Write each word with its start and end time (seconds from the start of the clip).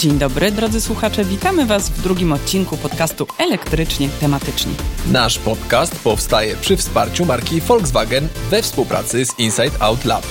Dzień 0.00 0.18
dobry, 0.18 0.50
drodzy 0.50 0.80
słuchacze, 0.80 1.24
witamy 1.24 1.66
Was 1.66 1.90
w 1.90 2.02
drugim 2.02 2.32
odcinku 2.32 2.76
podcastu 2.76 3.26
Elektrycznie 3.38 4.08
Tematycznie. 4.20 4.72
Nasz 5.12 5.38
podcast 5.38 6.04
powstaje 6.04 6.56
przy 6.56 6.76
wsparciu 6.76 7.24
marki 7.24 7.60
Volkswagen 7.60 8.28
we 8.50 8.62
współpracy 8.62 9.24
z 9.24 9.38
Inside 9.38 9.80
Out 9.80 10.04
Lab. 10.04 10.26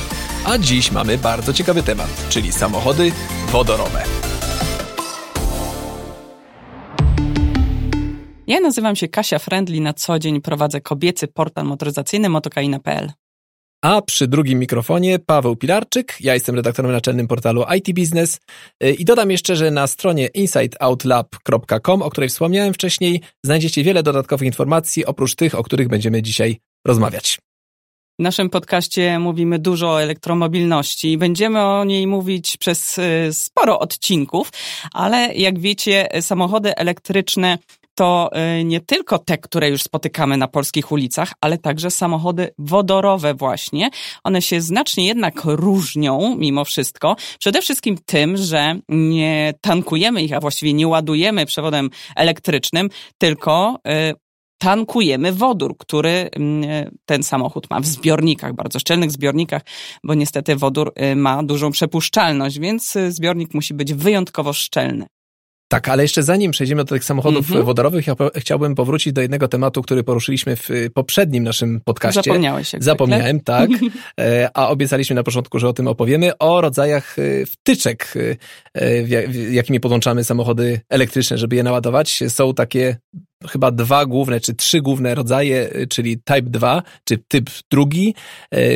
A 0.45 0.57
dziś 0.57 0.91
mamy 0.91 1.17
bardzo 1.17 1.53
ciekawy 1.53 1.83
temat, 1.83 2.07
czyli 2.29 2.51
samochody 2.51 3.11
wodorowe. 3.51 4.03
Ja 8.47 8.59
nazywam 8.59 8.95
się 8.95 9.07
Kasia 9.07 9.39
Friendly, 9.39 9.81
na 9.81 9.93
co 9.93 10.19
dzień 10.19 10.41
prowadzę 10.41 10.81
kobiecy 10.81 11.27
portal 11.27 11.65
motoryzacyjny 11.65 12.29
motokaina.pl. 12.29 13.11
A 13.81 14.01
przy 14.01 14.27
drugim 14.27 14.59
mikrofonie 14.59 15.19
Paweł 15.19 15.55
Pilarczyk, 15.55 16.17
ja 16.19 16.33
jestem 16.33 16.55
redaktorem 16.55 16.91
naczelnym 16.91 17.27
portalu 17.27 17.63
IT 17.77 17.95
Business 17.95 18.39
i 18.97 19.05
dodam 19.05 19.31
jeszcze, 19.31 19.55
że 19.55 19.71
na 19.71 19.87
stronie 19.87 20.27
insideoutlab.com, 20.33 22.01
o 22.01 22.09
której 22.09 22.29
wspomniałem 22.29 22.73
wcześniej, 22.73 23.21
znajdziecie 23.45 23.83
wiele 23.83 24.03
dodatkowych 24.03 24.45
informacji 24.45 25.05
oprócz 25.05 25.35
tych, 25.35 25.55
o 25.55 25.63
których 25.63 25.87
będziemy 25.87 26.21
dzisiaj 26.21 26.57
rozmawiać. 26.87 27.39
W 28.19 28.21
naszym 28.21 28.49
podcaście 28.49 29.19
mówimy 29.19 29.59
dużo 29.59 29.89
o 29.89 30.01
elektromobilności 30.01 31.11
i 31.11 31.17
będziemy 31.17 31.61
o 31.61 31.83
niej 31.83 32.07
mówić 32.07 32.57
przez 32.57 32.97
y, 32.97 33.29
sporo 33.31 33.79
odcinków, 33.79 34.49
ale 34.93 35.33
jak 35.35 35.59
wiecie, 35.59 36.07
samochody 36.21 36.75
elektryczne 36.75 37.57
to 37.99 38.29
y, 38.59 38.63
nie 38.63 38.79
tylko 38.79 39.17
te, 39.19 39.37
które 39.37 39.69
już 39.69 39.83
spotykamy 39.83 40.37
na 40.37 40.47
polskich 40.47 40.91
ulicach, 40.91 41.33
ale 41.41 41.57
także 41.57 41.91
samochody 41.91 42.49
wodorowe 42.57 43.33
właśnie. 43.33 43.89
One 44.23 44.41
się 44.41 44.61
znacznie 44.61 45.05
jednak 45.05 45.41
różnią 45.45 46.35
mimo 46.35 46.65
wszystko. 46.65 47.15
Przede 47.39 47.61
wszystkim 47.61 47.97
tym, 48.05 48.37
że 48.37 48.79
nie 48.89 49.53
tankujemy 49.61 50.23
ich, 50.23 50.33
a 50.33 50.39
właściwie 50.39 50.73
nie 50.73 50.87
ładujemy 50.87 51.45
przewodem 51.45 51.89
elektrycznym, 52.15 52.89
tylko 53.17 53.79
y, 53.87 54.13
tankujemy 54.57 55.33
wodór, 55.33 55.77
który 55.77 56.29
mm, 56.31 56.91
ten 57.05 57.23
samochód 57.23 57.69
ma 57.69 57.79
w 57.79 57.85
zbiornikach, 57.85 58.53
bardzo 58.53 58.79
szczelnych 58.79 59.11
zbiornikach, 59.11 59.61
bo 60.03 60.13
niestety 60.13 60.55
wodór 60.55 60.93
ma 61.15 61.43
dużą 61.43 61.71
przepuszczalność, 61.71 62.59
więc 62.59 62.97
zbiornik 63.09 63.53
musi 63.53 63.73
być 63.73 63.93
wyjątkowo 63.93 64.53
szczelny. 64.53 65.05
Tak, 65.71 65.89
ale 65.89 66.03
jeszcze 66.03 66.23
zanim 66.23 66.51
przejdziemy 66.51 66.83
do 66.83 66.89
tych 66.89 67.03
samochodów 67.03 67.49
mm 67.49 67.61
-hmm. 67.61 67.65
wodorowych, 67.65 68.07
ja 68.07 68.15
chciałbym 68.35 68.75
powrócić 68.75 69.13
do 69.13 69.21
jednego 69.21 69.47
tematu, 69.47 69.81
który 69.81 70.03
poruszylić,my 70.03 70.55
w 70.55 70.69
poprzednim 70.93 71.43
naszym 71.43 71.81
podcaście. 71.85 72.21
Zapomniałeś. 72.23 72.73
Jak 72.73 72.83
Zapomniałem, 72.83 73.39
tak. 73.39 73.69
E, 74.19 74.49
a 74.53 74.69
obiecaliśmy 74.69 75.15
na 75.15 75.23
początku, 75.23 75.59
że 75.59 75.67
o 75.67 75.73
tym 75.73 75.87
opowiemy, 75.87 76.37
o 76.37 76.61
rodzajach 76.61 77.19
e, 77.19 77.45
wtyczek, 77.45 78.13
e, 78.75 79.07
jakimi 79.51 79.79
podłączamy 79.79 80.23
samochody 80.23 80.81
elektryczne, 80.89 81.37
żeby 81.37 81.55
je 81.55 81.63
naładować. 81.63 82.23
Są 82.27 82.53
takie 82.53 82.97
chyba 83.49 83.71
dwa 83.71 84.05
główne, 84.05 84.39
czy 84.39 84.53
trzy 84.53 84.81
główne 84.81 85.15
rodzaje, 85.15 85.69
czyli 85.89 86.17
Type 86.17 86.41
2, 86.41 86.83
czy 87.03 87.17
typ 87.27 87.49
drugi, 87.71 88.15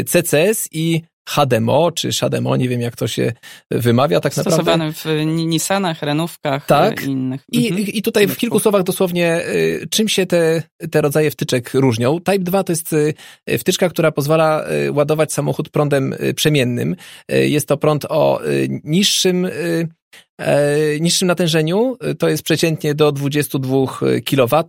CCS 0.05 0.67
i 0.72 1.02
HDMO 1.29 1.91
czy 1.91 2.13
Shademo, 2.13 2.55
nie 2.55 2.69
wiem 2.69 2.81
jak 2.81 2.95
to 2.95 3.07
się 3.07 3.33
wymawia 3.71 4.19
tak 4.19 4.33
Stosowane 4.33 4.57
naprawdę. 4.57 4.93
Stosowane 4.93 5.23
w 5.23 5.25
Nissanach, 5.25 6.02
Renówkach 6.02 6.66
tak. 6.66 7.03
i 7.03 7.05
innych. 7.05 7.41
I, 7.52 7.67
mhm. 7.67 7.88
I 7.88 8.02
tutaj 8.02 8.27
w 8.27 8.38
kilku 8.38 8.59
słowach 8.59 8.83
dosłownie 8.83 9.41
y, 9.47 9.88
czym 9.89 10.07
się 10.07 10.25
te, 10.25 10.63
te 10.91 11.01
rodzaje 11.01 11.31
wtyczek 11.31 11.73
różnią. 11.73 12.19
Type 12.19 12.39
2 12.39 12.63
to 12.63 12.71
jest 12.71 12.95
wtyczka, 13.59 13.89
która 13.89 14.11
pozwala 14.11 14.66
ładować 14.91 15.33
samochód 15.33 15.69
prądem 15.69 16.16
przemiennym. 16.35 16.95
Jest 17.29 17.67
to 17.67 17.77
prąd 17.77 18.05
o 18.09 18.39
niższym 18.83 19.45
E, 19.45 19.88
niższym 20.99 21.27
natężeniu, 21.27 21.97
e, 22.02 22.16
to 22.16 22.30
jest 22.30 22.44
przeciętnie 22.44 22.95
do 22.95 23.11
22 23.11 23.88
kW. 24.25 24.63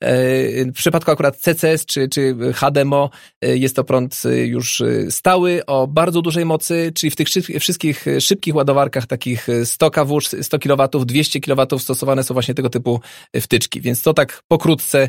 E, 0.00 0.64
w 0.64 0.72
przypadku 0.74 1.10
akurat 1.10 1.36
CCS 1.36 1.86
czy, 1.86 2.08
czy 2.08 2.36
HDMO 2.54 3.10
jest 3.42 3.76
to 3.76 3.84
prąd 3.84 4.22
już 4.44 4.82
stały 5.10 5.66
o 5.66 5.86
bardzo 5.86 6.22
dużej 6.22 6.44
mocy, 6.44 6.92
czyli 6.94 7.10
w 7.10 7.16
tych 7.16 7.28
wszystkich 7.60 8.04
szybkich 8.20 8.54
ładowarkach 8.54 9.06
takich 9.06 9.46
100 9.64 9.90
kW, 9.90 10.20
100 10.42 10.58
kW, 10.58 10.88
200 11.04 11.40
kW 11.40 11.78
stosowane 11.78 12.24
są 12.24 12.34
właśnie 12.34 12.54
tego 12.54 12.70
typu 12.70 13.00
wtyczki. 13.40 13.80
Więc 13.80 14.02
to 14.02 14.14
tak 14.14 14.42
pokrótce 14.48 15.08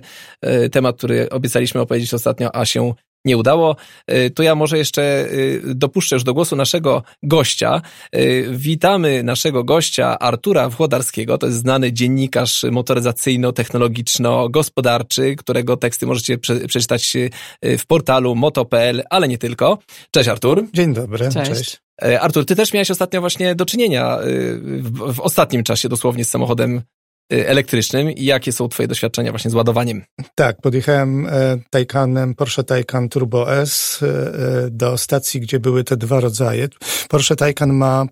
temat, 0.72 0.98
który 0.98 1.30
obiecaliśmy 1.30 1.82
opowiedzieć 1.82 2.14
ostatnio, 2.14 2.56
a 2.56 2.66
się 2.66 2.94
nie 3.26 3.38
udało, 3.38 3.76
y, 4.12 4.30
to 4.30 4.44
ja 4.44 4.56
może 4.56 4.78
jeszcze 4.78 5.26
y, 5.32 5.62
dopuszczę 5.76 6.16
już 6.16 6.24
do 6.24 6.34
głosu 6.34 6.56
naszego 6.56 7.04
gościa. 7.24 7.82
Y, 8.16 8.48
witamy 8.52 9.24
naszego 9.24 9.64
gościa 9.64 10.20
Artura 10.20 10.70
Włodarskiego, 10.70 11.38
to 11.38 11.48
jest 11.48 11.60
znany 11.60 11.94
dziennikarz 11.94 12.66
motoryzacyjno-technologiczno-gospodarczy, 12.72 15.36
którego 15.36 15.78
teksty 15.78 16.06
możecie 16.06 16.38
przeczytać 16.68 17.14
w 17.62 17.86
portalu 17.88 18.36
moto.pl, 18.36 19.04
ale 19.10 19.28
nie 19.28 19.38
tylko. 19.38 19.78
Cześć 20.12 20.30
Artur. 20.30 20.66
Dzień 20.74 20.94
dobry. 20.94 21.30
Cześć. 21.30 21.52
Cześć. 21.52 21.82
Artur, 22.20 22.46
ty 22.46 22.56
też 22.56 22.74
miałeś 22.74 22.92
ostatnio 22.92 23.22
właśnie 23.22 23.56
do 23.56 23.66
czynienia 23.66 24.18
w, 24.64 25.14
w 25.14 25.20
ostatnim 25.20 25.64
czasie 25.64 25.90
dosłownie 25.90 26.26
z 26.26 26.30
samochodem 26.30 26.82
elektrycznym 27.30 28.12
i 28.12 28.26
jakie 28.26 28.52
są 28.52 28.68
twoje 28.70 28.88
doświadczenia 28.88 29.32
właśnie 29.32 29.52
z 29.52 29.54
ładowaniem? 29.54 30.04
Tak, 30.36 30.62
podjechałem 30.62 31.28
e, 31.28 31.58
Taycanem, 31.70 32.36
Porsche 32.36 32.64
Taycan 32.64 33.10
Turbo 33.10 33.54
S 33.54 34.00
e, 34.04 34.08
e, 34.08 34.70
do 34.72 34.98
stacji, 34.98 35.40
gdzie 35.40 35.60
były 35.60 35.84
te 35.84 35.98
dwa 35.98 36.20
rodzaje. 36.20 36.68
Porsche 37.10 37.36
Taycan 37.36 37.74
ma 37.74 38.06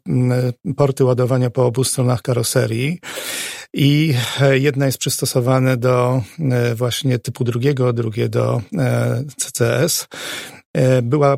porty 0.78 1.06
ładowania 1.06 1.50
po 1.50 1.66
obu 1.66 1.84
stronach 1.84 2.22
karoserii 2.22 3.00
i 3.74 4.14
jedna 4.52 4.86
jest 4.86 4.98
przystosowane 4.98 5.78
do 5.78 6.22
właśnie 6.76 7.20
typu 7.20 7.44
drugiego, 7.44 7.94
drugie 7.94 8.30
do 8.30 8.62
CCS. 9.38 10.08
Była, 11.04 11.38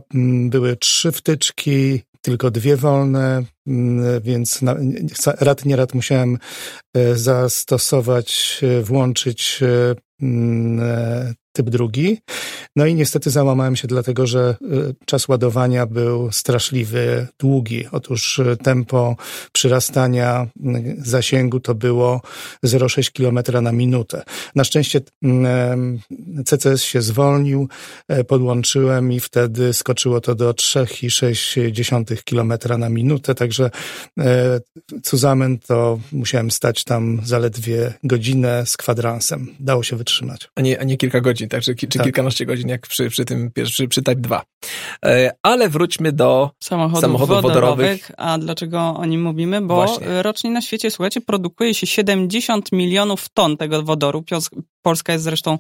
były 0.50 0.76
trzy 0.76 1.12
wtyczki, 1.12 2.02
tylko 2.26 2.52
dwie 2.52 2.78
wolne, 2.78 3.44
mm, 3.68 4.22
więc 4.22 4.62
rad 5.40 5.66
nie 5.66 5.76
rad 5.76 5.94
musiałem 5.94 6.38
e, 6.94 7.16
zastosować, 7.16 8.62
e, 8.64 8.82
włączyć 8.82 9.60
e, 9.62 9.96
mm, 10.22 11.36
typ 11.56 11.70
drugi. 11.70 12.18
No 12.76 12.86
i 12.86 12.96
niestety 12.96 13.30
załamałem 13.30 13.76
się 13.76 13.88
dlatego, 13.88 14.28
że 14.28 14.56
y, 14.62 14.96
czas 15.06 15.28
ładowania 15.28 15.86
był 15.86 16.32
straszliwy, 16.32 17.28
długi. 17.40 17.86
Otóż 17.92 18.40
y, 18.40 18.58
tempo 18.58 19.16
przyrastania 19.52 20.48
y, 20.66 20.96
zasięgu 20.98 21.60
to 21.60 21.76
było 21.76 22.22
0,6 22.64 23.12
km 23.12 23.64
na 23.64 23.72
minutę. 23.72 24.24
Na 24.56 24.64
szczęście 24.64 25.02
CCS 26.46 26.84
się 26.84 27.02
zwolnił, 27.02 27.68
e, 28.08 28.24
podłączyłem 28.24 29.12
i 29.12 29.20
wtedy 29.20 29.74
skoczyło 29.74 30.22
to 30.22 30.36
do 30.36 30.52
3,6 30.52 32.24
km 32.24 32.80
na 32.80 32.90
minutę, 32.90 33.36
także 33.36 33.72
e, 34.20 34.60
cuzamen 35.04 35.60
to 35.60 36.00
musiałem 36.12 36.52
stać 36.52 36.84
tam 36.84 37.22
zaledwie 37.24 37.94
godzinę 38.04 38.66
z 38.66 38.78
kwadransem. 38.78 39.56
Dało 39.60 39.84
się 39.84 39.96
wytrzymać. 39.96 40.50
A 40.56 40.62
nie, 40.62 40.80
a 40.80 40.84
nie 40.84 40.98
kilka 40.98 41.22
godzin 41.22 41.45
godzin, 41.48 41.50
tak, 41.50 41.80
czy, 41.80 41.88
czy 41.88 41.98
tak. 41.98 42.04
kilkanaście 42.04 42.46
godzin, 42.46 42.70
jak 42.70 42.88
przy, 42.88 43.10
przy 43.10 43.26
tym 43.26 43.52
przy, 43.64 43.88
przy 43.88 44.04
Type 44.04 44.16
2. 44.16 44.44
E, 45.06 45.32
ale 45.44 45.70
wróćmy 45.70 46.12
do 46.12 46.52
samochodów, 46.64 47.02
samochodów 47.02 47.42
wodorowych. 47.42 47.52
wodorowych. 47.52 48.12
A 48.18 48.38
dlaczego 48.38 48.80
o 48.98 49.06
nim 49.06 49.22
mówimy? 49.22 49.62
Bo 49.62 49.76
Właśnie. 49.76 50.24
rocznie 50.24 50.52
na 50.52 50.62
świecie, 50.62 50.92
słuchajcie, 50.92 51.22
produkuje 51.22 51.74
się 51.74 51.88
70 51.88 52.72
milionów 52.72 53.30
ton 53.30 53.58
tego 53.58 53.84
wodoru. 53.84 54.24
Polska 54.82 55.14
jest 55.14 55.24
zresztą 55.24 55.58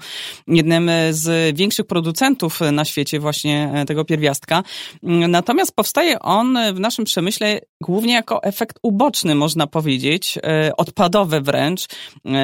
jednym 0.47 0.91
z 1.11 1.57
większych 1.57 1.87
producentów 1.87 2.59
na 2.71 2.85
świecie 2.85 3.19
właśnie 3.19 3.71
e, 3.73 3.85
tego 3.85 4.05
pierwiastka. 4.05 4.63
Natomiast 5.03 5.75
powstaje 5.75 6.19
on 6.19 6.57
w 6.73 6.79
naszym 6.79 7.05
przemyśle 7.05 7.59
głównie 7.81 8.13
jako 8.13 8.43
efekt 8.43 8.79
uboczny, 8.83 9.35
można 9.35 9.67
powiedzieć, 9.67 10.37
e, 10.43 10.71
odpadowy 10.77 11.41
wręcz, 11.41 11.85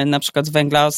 na 0.06 0.20
przykład 0.20 0.46
z 0.46 0.50
węgla, 0.50 0.88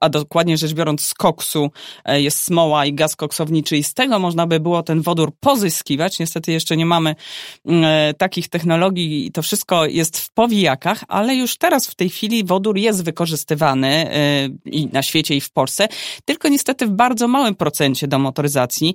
a, 0.00 0.08
dokładnie 0.08 0.56
rzecz 0.56 0.72
biorąc 0.72 1.06
z 1.06 1.14
koksu 1.14 1.68
E, 1.68 1.70
jest 2.06 2.44
smoła 2.44 2.86
i 2.86 2.94
gaz 2.94 3.16
koksowniczy 3.16 3.76
i 3.76 3.84
z 3.84 3.94
tego 3.94 4.18
można 4.18 4.46
by 4.46 4.60
było 4.60 4.82
ten 4.82 5.02
wodór 5.02 5.32
pozyskiwać. 5.40 6.18
Niestety 6.18 6.52
jeszcze 6.52 6.76
nie 6.76 6.86
mamy 6.86 7.14
mm, 7.66 7.84
e, 7.84 8.14
takich 8.14 8.48
technologii 8.48 9.26
i 9.26 9.32
to 9.32 9.42
wszystko 9.42 9.86
jest 9.86 10.18
w 10.18 10.32
powijakach, 10.32 11.04
ale 11.08 11.34
już 11.34 11.56
teraz 11.56 11.86
w 11.86 11.94
tej 11.94 12.10
chwili 12.10 12.44
wodór 12.44 12.76
jest 12.76 13.04
wykorzystywany 13.04 13.88
e, 13.88 14.48
i 14.64 14.88
na 14.92 15.02
świecie 15.02 15.36
i 15.36 15.40
w 15.40 15.50
Polsce, 15.50 15.88
tylko 16.24 16.48
niestety 16.48 16.86
w 16.86 16.90
bardzo 16.90 17.28
małym 17.28 17.54
procencie 17.54 18.08
do 18.08 18.18
motoryzacji, 18.18 18.94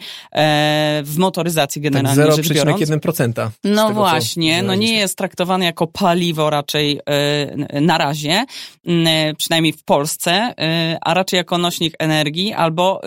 w 1.03 1.13
motoryzacji 1.17 1.81
tak, 1.81 1.91
generalnie 1.91 2.25
tak, 2.25 2.35
rzecz 2.35 2.53
biorąc. 2.53 2.81
0,1%. 2.81 3.49
No 3.63 3.87
tego, 3.87 3.99
właśnie, 3.99 4.63
no 4.63 4.75
nie 4.75 4.93
jest 4.93 5.17
traktowany 5.17 5.65
jako 5.65 5.87
paliwo 5.87 6.49
raczej 6.49 6.99
na 7.81 7.97
razie, 7.97 8.45
przynajmniej 9.37 9.73
w 9.73 9.83
Polsce, 9.83 10.53
a 11.01 11.13
raczej 11.13 11.37
jako 11.37 11.57
nośnik 11.57 11.93
energii 11.99 12.53
albo 12.53 12.82
bo 12.83 13.01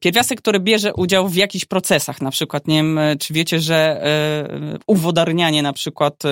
pierwiastek, 0.00 0.40
który 0.40 0.60
bierze 0.60 0.94
udział 0.94 1.28
w 1.28 1.34
jakichś 1.34 1.64
procesach, 1.64 2.22
na 2.22 2.30
przykład, 2.30 2.68
nie 2.68 2.76
wiem, 2.76 3.00
czy 3.20 3.34
wiecie, 3.34 3.60
że 3.60 4.04
uwodarnianie 4.86 5.62
na 5.62 5.72
przykład 5.72 6.22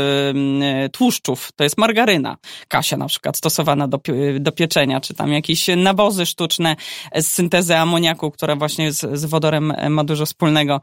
tłuszczów, 0.92 1.52
to 1.56 1.64
jest 1.64 1.78
margaryna, 1.78 2.36
kasia 2.68 2.96
na 2.96 3.06
przykład, 3.06 3.36
stosowana 3.36 3.88
do, 3.88 4.00
do 4.40 4.52
pieczenia, 4.52 5.00
czy 5.00 5.14
tam 5.14 5.32
jakieś 5.32 5.66
nawozy 5.76 6.26
sztuczne 6.26 6.76
z 7.14 7.26
syntezy 7.26 7.76
amoniaku, 7.76 8.30
która 8.30 8.56
właśnie 8.56 8.92
z, 8.92 9.18
z 9.18 9.24
wodorem 9.24 9.74
ma 9.88 10.04
dużo 10.04 10.26
wspólnego, 10.26 10.80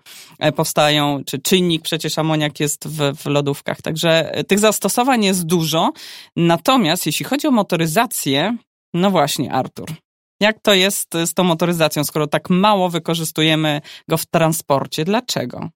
powstają, 0.55 1.23
czy 1.25 1.39
czynnik, 1.39 1.81
przecież 1.81 2.17
amoniak 2.17 2.59
jest 2.59 2.88
w, 2.88 3.17
w 3.17 3.25
lodówkach, 3.25 3.81
także 3.81 4.31
tych 4.47 4.59
zastosowań 4.59 5.25
jest 5.25 5.45
dużo, 5.45 5.91
natomiast 6.35 7.05
jeśli 7.05 7.25
chodzi 7.25 7.47
o 7.47 7.51
motoryzację, 7.51 8.57
no 8.93 9.11
właśnie, 9.11 9.51
Artur. 9.51 10.06
Jak 10.39 10.60
to 10.62 10.74
jest 10.74 11.07
z 11.25 11.34
tą 11.34 11.44
motoryzacją, 11.44 12.04
skoro 12.04 12.28
tak 12.28 12.50
mało 12.50 12.89
wykorzystujemy 12.89 13.81
go 14.10 14.18
w 14.18 14.25
transporcie? 14.25 15.06
Dlaczego? 15.06 15.69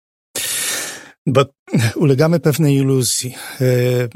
Bo 1.26 1.46
ulegamy 1.96 2.40
pewnej 2.40 2.76
iluzji. 2.76 3.36
E, 3.62 3.66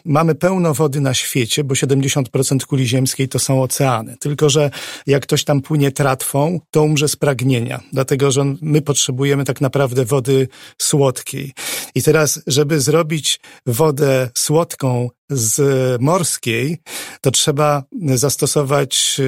mamy 0.05 0.35
pełno 0.35 0.73
wody 0.73 1.01
na 1.01 1.13
świecie, 1.13 1.63
bo 1.63 1.75
70% 1.75 2.65
kuli 2.65 2.87
ziemskiej 2.87 3.29
to 3.29 3.39
są 3.39 3.61
oceany. 3.61 4.17
Tylko, 4.19 4.49
że 4.49 4.71
jak 5.07 5.23
ktoś 5.23 5.43
tam 5.43 5.61
płynie 5.61 5.91
tratwą, 5.91 6.59
to 6.71 6.83
umrze 6.83 7.07
z 7.07 7.15
pragnienia, 7.15 7.79
dlatego, 7.93 8.31
że 8.31 8.55
my 8.61 8.81
potrzebujemy 8.81 9.45
tak 9.45 9.61
naprawdę 9.61 10.05
wody 10.05 10.47
słodkiej. 10.77 11.53
I 11.95 12.03
teraz, 12.03 12.41
żeby 12.47 12.79
zrobić 12.79 13.39
wodę 13.65 14.29
słodką 14.35 15.09
z 15.29 15.61
morskiej, 16.01 16.77
to 17.21 17.31
trzeba 17.31 17.83
zastosować 18.01 19.21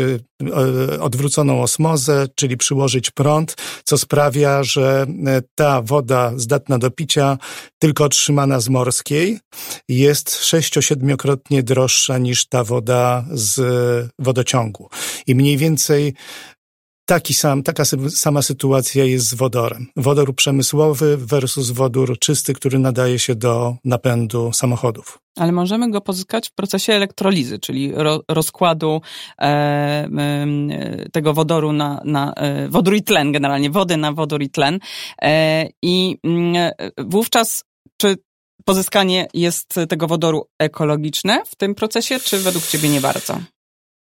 e, 0.91 0.99
odwróconą 1.01 1.61
osmozę, 1.61 2.27
czyli 2.35 2.57
przyłożyć 2.57 3.11
prąd, 3.11 3.55
co 3.83 3.97
sprawia, 3.97 4.63
że 4.63 5.05
e, 5.25 5.41
ta 5.55 5.81
woda 5.81 6.31
zdatna 6.35 6.77
do 6.77 6.91
picia, 6.91 7.37
tylko 7.79 8.03
otrzymana 8.03 8.59
z 8.59 8.69
morskiej, 8.69 9.39
jest 9.89 10.43
sześcio-siedmiokrotnie 10.43 11.63
droższa 11.63 12.17
niż 12.17 12.47
ta 12.47 12.63
woda 12.63 13.25
z 13.31 13.61
wodociągu. 14.19 14.89
I 15.27 15.35
mniej 15.35 15.57
więcej 15.57 16.13
Taki 17.05 17.33
sam, 17.33 17.63
taka 17.63 17.83
sama 18.09 18.41
sytuacja 18.41 19.05
jest 19.05 19.27
z 19.27 19.33
wodorem. 19.33 19.87
Wodór 19.95 20.35
przemysłowy 20.35 21.17
versus 21.17 21.71
wodór 21.71 22.19
czysty, 22.19 22.53
który 22.53 22.79
nadaje 22.79 23.19
się 23.19 23.35
do 23.35 23.75
napędu 23.85 24.53
samochodów. 24.53 25.19
Ale 25.37 25.51
możemy 25.51 25.91
go 25.91 26.01
pozyskać 26.01 26.49
w 26.49 26.53
procesie 26.53 26.93
elektrolizy, 26.93 27.59
czyli 27.59 27.91
ro, 27.95 28.21
rozkładu 28.29 29.01
e, 29.41 29.43
e, 29.43 31.09
tego 31.11 31.33
wodoru 31.33 31.73
na, 31.73 32.01
na 32.05 32.33
e, 32.33 32.69
wodór 32.69 32.95
i 32.95 33.03
tlen, 33.03 33.31
generalnie 33.31 33.69
wody 33.69 33.97
na 33.97 34.11
wodór 34.11 34.41
i 34.41 34.49
tlen. 34.49 34.79
E, 35.21 35.67
I 35.81 36.17
mm, 36.23 36.71
wówczas, 36.97 37.63
czy 37.97 38.15
pozyskanie 38.65 39.27
jest 39.33 39.75
tego 39.89 40.07
wodoru 40.07 40.47
ekologiczne 40.59 41.43
w 41.45 41.55
tym 41.55 41.75
procesie, 41.75 42.19
czy 42.19 42.39
według 42.39 42.67
Ciebie 42.67 42.89
nie 42.89 43.01
bardzo? 43.01 43.39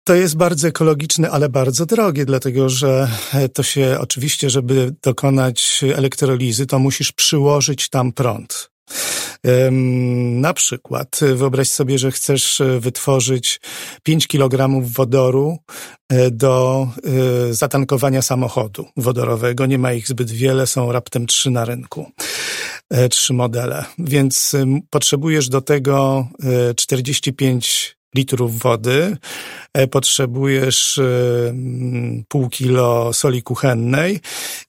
To 0.08 0.14
jest 0.14 0.36
bardzo 0.36 0.68
ekologiczne, 0.68 1.30
ale 1.30 1.48
bardzo 1.48 1.86
drogie, 1.86 2.24
dlatego 2.24 2.68
że 2.68 3.08
to 3.54 3.62
się 3.62 3.96
oczywiście, 4.00 4.50
żeby 4.50 4.94
dokonać 5.02 5.84
elektrolizy, 5.96 6.66
to 6.66 6.78
musisz 6.78 7.12
przyłożyć 7.12 7.88
tam 7.88 8.12
prąd. 8.12 8.70
Na 10.30 10.54
przykład 10.54 11.20
wyobraź 11.34 11.68
sobie, 11.68 11.98
że 11.98 12.10
chcesz 12.10 12.62
wytworzyć 12.80 13.60
5 14.02 14.26
kg 14.26 14.82
wodoru 14.82 15.58
e, 16.08 16.30
do 16.30 16.88
e, 17.48 17.54
zatankowania 17.54 18.22
samochodu 18.22 18.86
wodorowego. 18.96 19.66
Nie 19.66 19.78
ma 19.78 19.92
ich 19.92 20.08
zbyt 20.08 20.30
wiele, 20.30 20.66
są 20.66 20.92
raptem 20.92 21.26
trzy 21.26 21.50
na 21.50 21.64
rynku. 21.64 22.10
E, 22.90 23.08
trzy 23.08 23.32
modele. 23.32 23.84
Więc 23.98 24.56
potrzebujesz 24.90 25.48
do 25.48 25.60
tego 25.60 26.28
45 26.76 27.97
litrów 28.14 28.58
wody, 28.58 29.16
e, 29.74 29.86
potrzebujesz 29.86 30.98
e, 30.98 31.02
pół 32.28 32.48
kilo 32.48 33.12
soli 33.12 33.42
kuchennej 33.42 34.20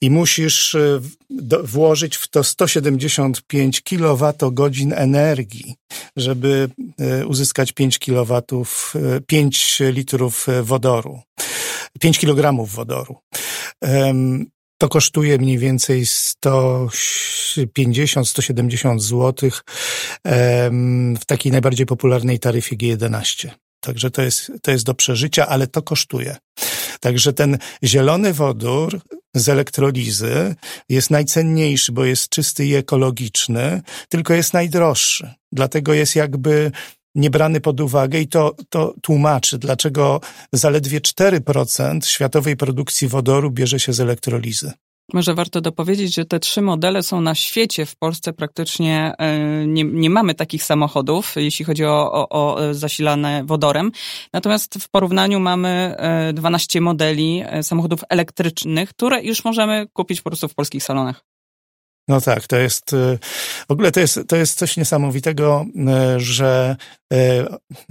i 0.02 0.12
musisz 0.12 0.76
e, 0.76 1.00
włożyć 1.64 2.16
w 2.18 2.28
to 2.28 2.44
175 2.44 3.82
kWh 3.82 4.34
energii, 4.96 5.76
żeby 6.18 6.70
uzyskać 7.26 7.72
5 7.72 8.00
kW, 8.00 8.42
5 9.28 9.80
litrów 9.80 10.48
wodoru, 10.64 11.22
5 12.00 12.20
kg 12.20 12.66
wodoru. 12.66 13.16
To 14.82 14.90
kosztuje 14.90 15.38
mniej 15.38 15.58
więcej 15.58 16.06
150-170 16.06 19.00
zł 19.00 19.50
w 21.20 21.26
takiej 21.28 21.52
najbardziej 21.52 21.86
popularnej 21.86 22.40
taryfie 22.40 22.78
G11. 22.78 23.50
Także 23.80 24.12
to 24.12 24.22
jest, 24.22 24.52
to 24.62 24.72
jest 24.72 24.86
do 24.86 24.94
przeżycia, 24.94 25.48
ale 25.48 25.68
to 25.68 25.82
kosztuje. 25.82 26.38
Także 27.00 27.34
ten 27.34 27.58
zielony 27.84 28.34
wodór 28.34 29.02
z 29.36 29.50
elektrolizy 29.50 30.56
jest 30.90 31.12
najcenniejszy, 31.12 31.92
bo 31.92 32.06
jest 32.06 32.30
czysty 32.30 32.66
i 32.66 32.76
ekologiczny, 32.76 33.82
tylko 34.10 34.34
jest 34.34 34.54
najdroższy. 34.54 35.34
Dlatego 35.52 35.94
jest 35.94 36.16
jakby 36.16 36.72
nie 37.20 37.30
brany 37.30 37.62
pod 37.62 37.80
uwagę 37.80 38.20
i 38.20 38.28
to, 38.28 38.56
to 38.70 38.94
tłumaczy, 39.02 39.58
dlaczego 39.58 40.22
zaledwie 40.54 41.02
4% 41.02 42.06
światowej 42.06 42.58
produkcji 42.58 43.08
wodoru 43.08 43.52
bierze 43.52 43.80
się 43.80 43.94
z 43.94 44.00
elektrolizy. 44.00 44.72
Może 45.14 45.34
warto 45.34 45.62
dopowiedzieć, 45.62 46.16
że 46.16 46.26
te 46.26 46.40
trzy 46.40 46.62
modele 46.62 47.04
są 47.04 47.22
na 47.22 47.36
świecie. 47.36 47.86
W 47.86 47.96
Polsce 47.96 48.34
praktycznie 48.34 49.14
e, 49.18 49.68
nie, 49.68 49.84
nie 49.84 50.10
mamy 50.10 50.36
takich 50.36 50.64
samochodów, 50.64 51.34
jeśli 51.36 51.66
chodzi 51.66 51.86
o, 51.86 52.12
o, 52.12 52.30
o 52.30 52.74
zasilane 52.74 53.44
wodorem. 53.46 53.92
Natomiast 54.34 54.76
w 54.76 54.90
porównaniu 54.90 55.40
mamy 55.40 55.96
12 56.34 56.80
e, 56.80 56.82
modeli 56.82 57.44
e, 57.46 57.64
samochodów 57.64 58.00
elektrycznych, 58.10 58.90
które 58.90 59.24
już 59.24 59.44
możemy 59.44 59.88
kupić 59.94 60.22
po 60.22 60.30
prostu 60.30 60.48
w 60.48 60.56
polskich 60.56 60.84
salonach. 60.84 61.29
No 62.10 62.22
tak, 62.22 62.48
to 62.48 62.58
jest 62.58 62.92
w 63.68 63.72
ogóle 63.72 63.92
to 63.92 64.00
jest, 64.00 64.20
to 64.28 64.36
jest 64.36 64.58
coś 64.58 64.78
niesamowitego, 64.78 65.66
że 66.18 66.76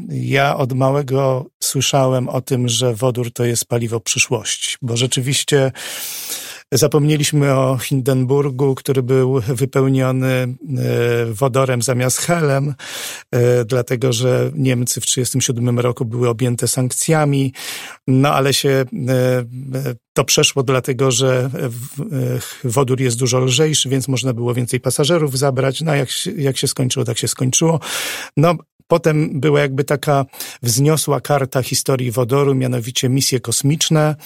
ja 0.09 0.57
od 0.57 0.73
małego 0.73 1.47
słyszałem 1.61 2.29
o 2.29 2.41
tym, 2.41 2.69
że 2.69 2.95
wodór 2.95 3.33
to 3.33 3.45
jest 3.45 3.65
paliwo 3.65 4.01
przyszłości, 4.01 4.77
bo 4.83 4.97
rzeczywiście 4.97 5.73
Zapomnieliśmy 6.73 7.55
o 7.55 7.79
Hindenburgu, 7.79 8.75
który 8.75 9.03
był 9.03 9.41
wypełniony 9.41 10.29
e, 10.29 10.47
wodorem 11.27 11.83
zamiast 11.83 12.19
helem, 12.19 12.75
e, 13.31 13.65
dlatego 13.65 14.13
że 14.13 14.51
Niemcy 14.55 15.01
w 15.01 15.05
1937 15.05 15.81
roku 15.81 16.05
były 16.05 16.29
objęte 16.29 16.69
sankcjami, 16.69 17.53
no 18.07 18.35
ale 18.35 18.55
się 18.55 18.69
e, 18.69 18.85
to 20.13 20.25
przeszło 20.25 20.63
dlatego, 20.63 21.11
że 21.11 21.51
wodór 22.65 23.01
jest 23.01 23.19
dużo 23.19 23.39
lżejszy, 23.39 23.89
więc 23.89 24.09
można 24.09 24.33
było 24.33 24.55
więcej 24.55 24.81
pasażerów 24.81 25.39
zabrać. 25.39 25.81
No 25.81 25.95
jak, 25.95 26.09
jak 26.37 26.57
się 26.57 26.67
skończyło, 26.67 27.05
tak 27.05 27.19
się 27.19 27.29
skończyło. 27.29 27.81
No 28.37 28.55
Potem 28.89 29.41
była 29.41 29.61
jakby 29.61 29.85
taka 29.85 30.27
wzniosła 30.63 31.21
karta 31.21 31.63
historii 31.63 32.11
wodoru, 32.11 32.55
mianowicie 32.55 33.09
misje 33.09 33.41
kosmiczne. 33.41 34.17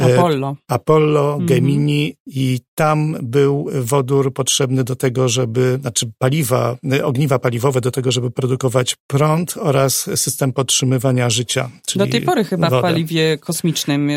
E, 0.00 0.14
Apollo. 0.14 0.56
Apollo, 0.68 1.32
mhm. 1.32 1.46
Gemini 1.46 2.16
i 2.26 2.60
tam 2.74 3.16
był 3.22 3.66
wodór 3.80 4.32
potrzebny 4.32 4.84
do 4.84 4.96
tego, 4.96 5.28
żeby, 5.28 5.78
znaczy 5.80 6.10
paliwa, 6.18 6.76
ogniwa 7.02 7.38
paliwowe 7.38 7.80
do 7.80 7.90
tego, 7.90 8.12
żeby 8.12 8.30
produkować 8.30 8.96
prąd 9.06 9.56
oraz 9.56 10.10
system 10.14 10.52
podtrzymywania 10.52 11.30
życia. 11.30 11.70
do 11.96 12.06
tej 12.06 12.22
pory 12.22 12.44
chyba 12.44 12.70
wodę. 12.70 12.78
w 12.78 12.82
paliwie 12.82 13.38
kosmicznym 13.38 14.10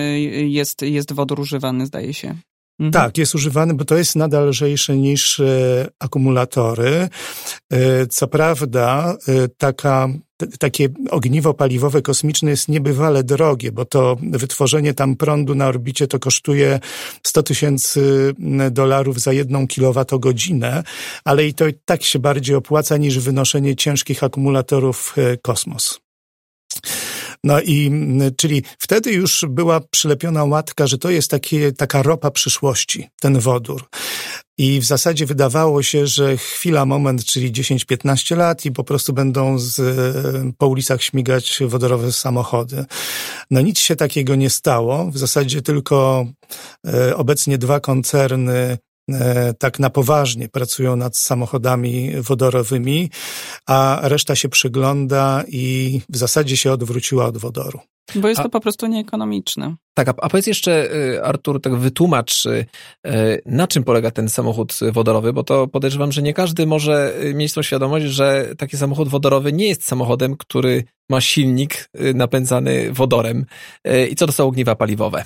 jest, 0.48 0.82
jest 0.82 1.13
wodór 1.13 1.39
używany, 1.39 1.86
zdaje 1.86 2.13
się. 2.13 2.36
Mhm. 2.79 2.91
Tak, 2.91 3.17
jest 3.17 3.36
używany, 3.36 3.74
bo 3.74 3.86
to 3.86 3.98
jest 3.98 4.15
nadal 4.15 4.48
lżejsze 4.48 4.98
niż 4.98 5.39
e, 5.39 5.88
akumulatory. 6.00 7.10
E, 7.74 8.07
co 8.07 8.27
prawda, 8.27 9.15
e, 9.27 9.48
taka 9.48 10.10
takie 10.60 10.89
ogniwo 11.10 11.53
paliwowe 11.53 12.01
kosmiczne 12.01 12.51
jest 12.51 12.67
niebywale 12.67 13.24
drogie, 13.24 13.72
bo 13.72 13.86
to 13.86 14.17
wytworzenie 14.22 14.93
tam 14.93 15.15
prądu 15.15 15.55
na 15.55 15.67
orbicie 15.67 16.07
to 16.07 16.19
kosztuje 16.19 16.79
100 17.24 17.43
tysięcy 17.43 18.34
dolarów 18.72 19.19
za 19.19 19.34
jedną 19.34 19.67
kilowatogodzinę, 19.67 20.84
ale 21.25 21.48
i 21.48 21.53
to 21.53 21.65
tak 21.86 22.03
się 22.03 22.19
bardziej 22.19 22.55
opłaca 22.55 22.98
niż 22.98 23.19
wynoszenie 23.19 23.75
ciężkich 23.75 24.24
akumulatorów 24.24 25.15
kosmos. 25.41 26.06
No 27.48 27.62
i, 27.62 27.92
czyli 28.38 28.63
wtedy 28.80 29.12
już 29.12 29.46
była 29.50 29.80
przylepiona 29.92 30.44
łatka, 30.44 30.88
że 30.88 30.98
to 30.98 31.10
jest 31.10 31.32
takie, 31.32 31.72
taka 31.72 32.04
ropa 32.04 32.32
przyszłości, 32.32 33.10
ten 33.22 33.39
wodór. 33.39 33.86
I 34.58 34.80
w 34.80 34.86
zasadzie 34.86 35.25
wydawało 35.25 35.84
się, 35.84 36.08
że 36.08 36.38
chwila, 36.38 36.86
moment, 36.86 37.25
czyli 37.25 37.51
10-15 37.51 38.38
lat 38.38 38.66
i 38.66 38.72
po 38.72 38.84
prostu 38.84 39.13
będą 39.13 39.60
z, 39.60 39.82
po 40.58 40.68
ulicach 40.68 41.04
śmigać 41.04 41.60
wodorowe 41.62 42.12
samochody. 42.12 42.86
No 43.51 43.62
nic 43.62 43.80
się 43.80 43.96
takiego 43.96 44.36
nie 44.36 44.50
stało. 44.50 45.12
W 45.12 45.18
zasadzie 45.18 45.62
tylko 45.62 46.25
e, 46.88 47.16
obecnie 47.16 47.58
dwa 47.58 47.80
koncerny 47.80 48.77
E, 48.77 48.77
tak 49.59 49.79
na 49.79 49.89
poważnie 49.89 50.49
pracują 50.49 50.95
nad 50.95 51.17
samochodami 51.17 52.11
wodorowymi, 52.21 53.09
a 53.65 53.99
reszta 54.03 54.35
się 54.35 54.49
przygląda 54.49 55.43
i 55.47 56.01
w 56.09 56.17
zasadzie 56.17 56.57
się 56.57 56.71
odwróciła 56.71 57.25
od 57.25 57.37
wodoru. 57.37 57.79
Bo 58.15 58.27
jest 58.27 58.39
a, 58.39 58.43
to 58.43 58.49
po 58.49 58.59
prostu 58.59 58.87
nieekonomiczne. 58.87 59.75
Tak, 59.93 60.09
a, 60.09 60.13
a 60.21 60.29
powiedz 60.29 60.47
jeszcze, 60.47 60.95
y, 60.95 61.23
Artur, 61.23 61.61
tak 61.61 61.75
wytłumacz, 61.75 62.45
y, 62.45 62.65
na 63.45 63.67
czym 63.67 63.83
polega 63.83 64.11
ten 64.11 64.29
samochód 64.29 64.79
wodorowy, 64.91 65.33
bo 65.33 65.43
to 65.43 65.67
podejrzewam, 65.67 66.11
że 66.11 66.21
nie 66.21 66.33
każdy 66.33 66.65
może 66.65 67.13
mieć 67.33 67.53
tą 67.53 67.61
świadomość, 67.61 68.05
że 68.05 68.55
taki 68.57 68.77
samochód 68.77 69.07
wodorowy 69.07 69.53
nie 69.53 69.67
jest 69.67 69.83
samochodem, 69.83 70.37
który 70.37 70.83
ma 71.09 71.21
silnik 71.21 71.89
napędzany 72.15 72.93
wodorem. 72.93 73.45
I 74.11 74.15
co 74.15 74.25
to 74.25 74.31
są 74.31 74.47
ogniwa 74.47 74.75
paliwowe? 74.75 75.23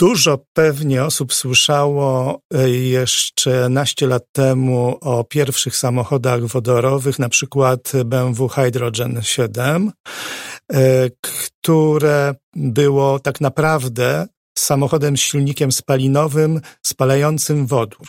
Dużo 0.00 0.38
pewnie 0.52 1.04
osób 1.04 1.34
słyszało 1.34 2.40
e, 2.54 2.70
jeszcze 2.70 3.68
naście 3.68 4.06
lat 4.06 4.22
temu 4.32 4.98
o 5.00 5.24
pierwszych 5.24 5.76
samochodach 5.76 6.46
wodorowych, 6.46 7.18
na 7.18 7.28
przykład 7.28 7.92
BMW 8.04 8.48
Hydrogen 8.48 9.20
7, 9.22 9.92
e, 10.72 11.10
które 11.20 12.34
było 12.56 13.18
tak 13.18 13.40
naprawdę 13.40 14.26
samochodem 14.58 15.16
z 15.16 15.20
silnikiem 15.20 15.72
spalinowym 15.72 16.60
spalającym 16.82 17.66
wodór. 17.66 18.06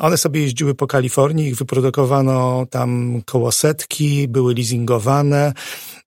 One 0.00 0.16
sobie 0.16 0.40
jeździły 0.40 0.74
po 0.74 0.86
Kalifornii, 0.86 1.48
ich 1.48 1.56
wyprodukowano 1.56 2.66
tam 2.70 3.22
koło 3.26 3.52
setki, 3.52 4.28
były 4.28 4.54
leasingowane. 4.54 5.52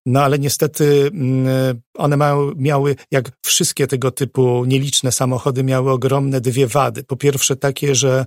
No 0.05 0.23
ale 0.23 0.39
niestety 0.39 1.09
mm, 1.13 1.81
one 1.97 2.17
mają, 2.17 2.51
miały, 2.55 2.95
jak 3.11 3.31
wszystkie 3.45 3.87
tego 3.87 4.11
typu 4.11 4.65
nieliczne 4.65 5.11
samochody, 5.11 5.63
miały 5.63 5.91
ogromne 5.91 6.41
dwie 6.41 6.67
wady. 6.67 7.03
Po 7.03 7.15
pierwsze 7.15 7.55
takie, 7.55 7.95
że 7.95 8.25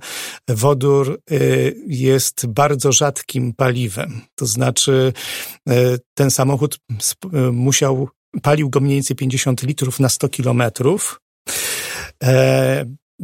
wodór 0.48 1.20
y, 1.30 1.76
jest 1.86 2.46
bardzo 2.46 2.92
rzadkim 2.92 3.52
paliwem. 3.54 4.20
To 4.34 4.46
znaczy 4.46 5.12
y, 5.70 5.98
ten 6.14 6.30
samochód 6.30 6.78
musiał, 7.52 8.08
palił 8.42 8.70
go 8.70 8.80
mniej 8.80 8.96
więcej 8.96 9.16
50 9.16 9.62
litrów 9.62 10.00
na 10.00 10.08
100 10.08 10.28
kilometrów. 10.28 11.20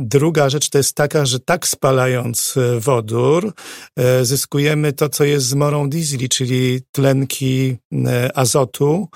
Druga 0.00 0.50
rzecz 0.50 0.70
to 0.70 0.78
jest 0.78 0.94
taka, 0.94 1.26
że 1.26 1.40
tak 1.40 1.68
spalając 1.68 2.56
e, 2.56 2.80
wodór, 2.80 3.52
e, 3.96 4.24
zyskujemy 4.24 4.92
to, 4.92 5.08
co 5.08 5.24
jest 5.24 5.46
z 5.46 5.54
morą 5.54 5.90
diesli, 5.90 6.28
czyli 6.28 6.80
tlenki 6.92 7.76
e, 7.92 8.36
azotu, 8.36 9.08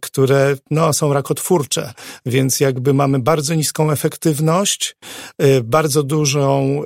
które 0.00 0.56
no, 0.70 0.92
są 0.92 1.12
rakotwórcze. 1.12 1.92
Więc 2.26 2.60
jakby 2.60 2.94
mamy 2.94 3.18
bardzo 3.18 3.54
niską 3.54 3.90
efektywność, 3.90 4.96
bardzo 5.64 6.02
dużą 6.02 6.82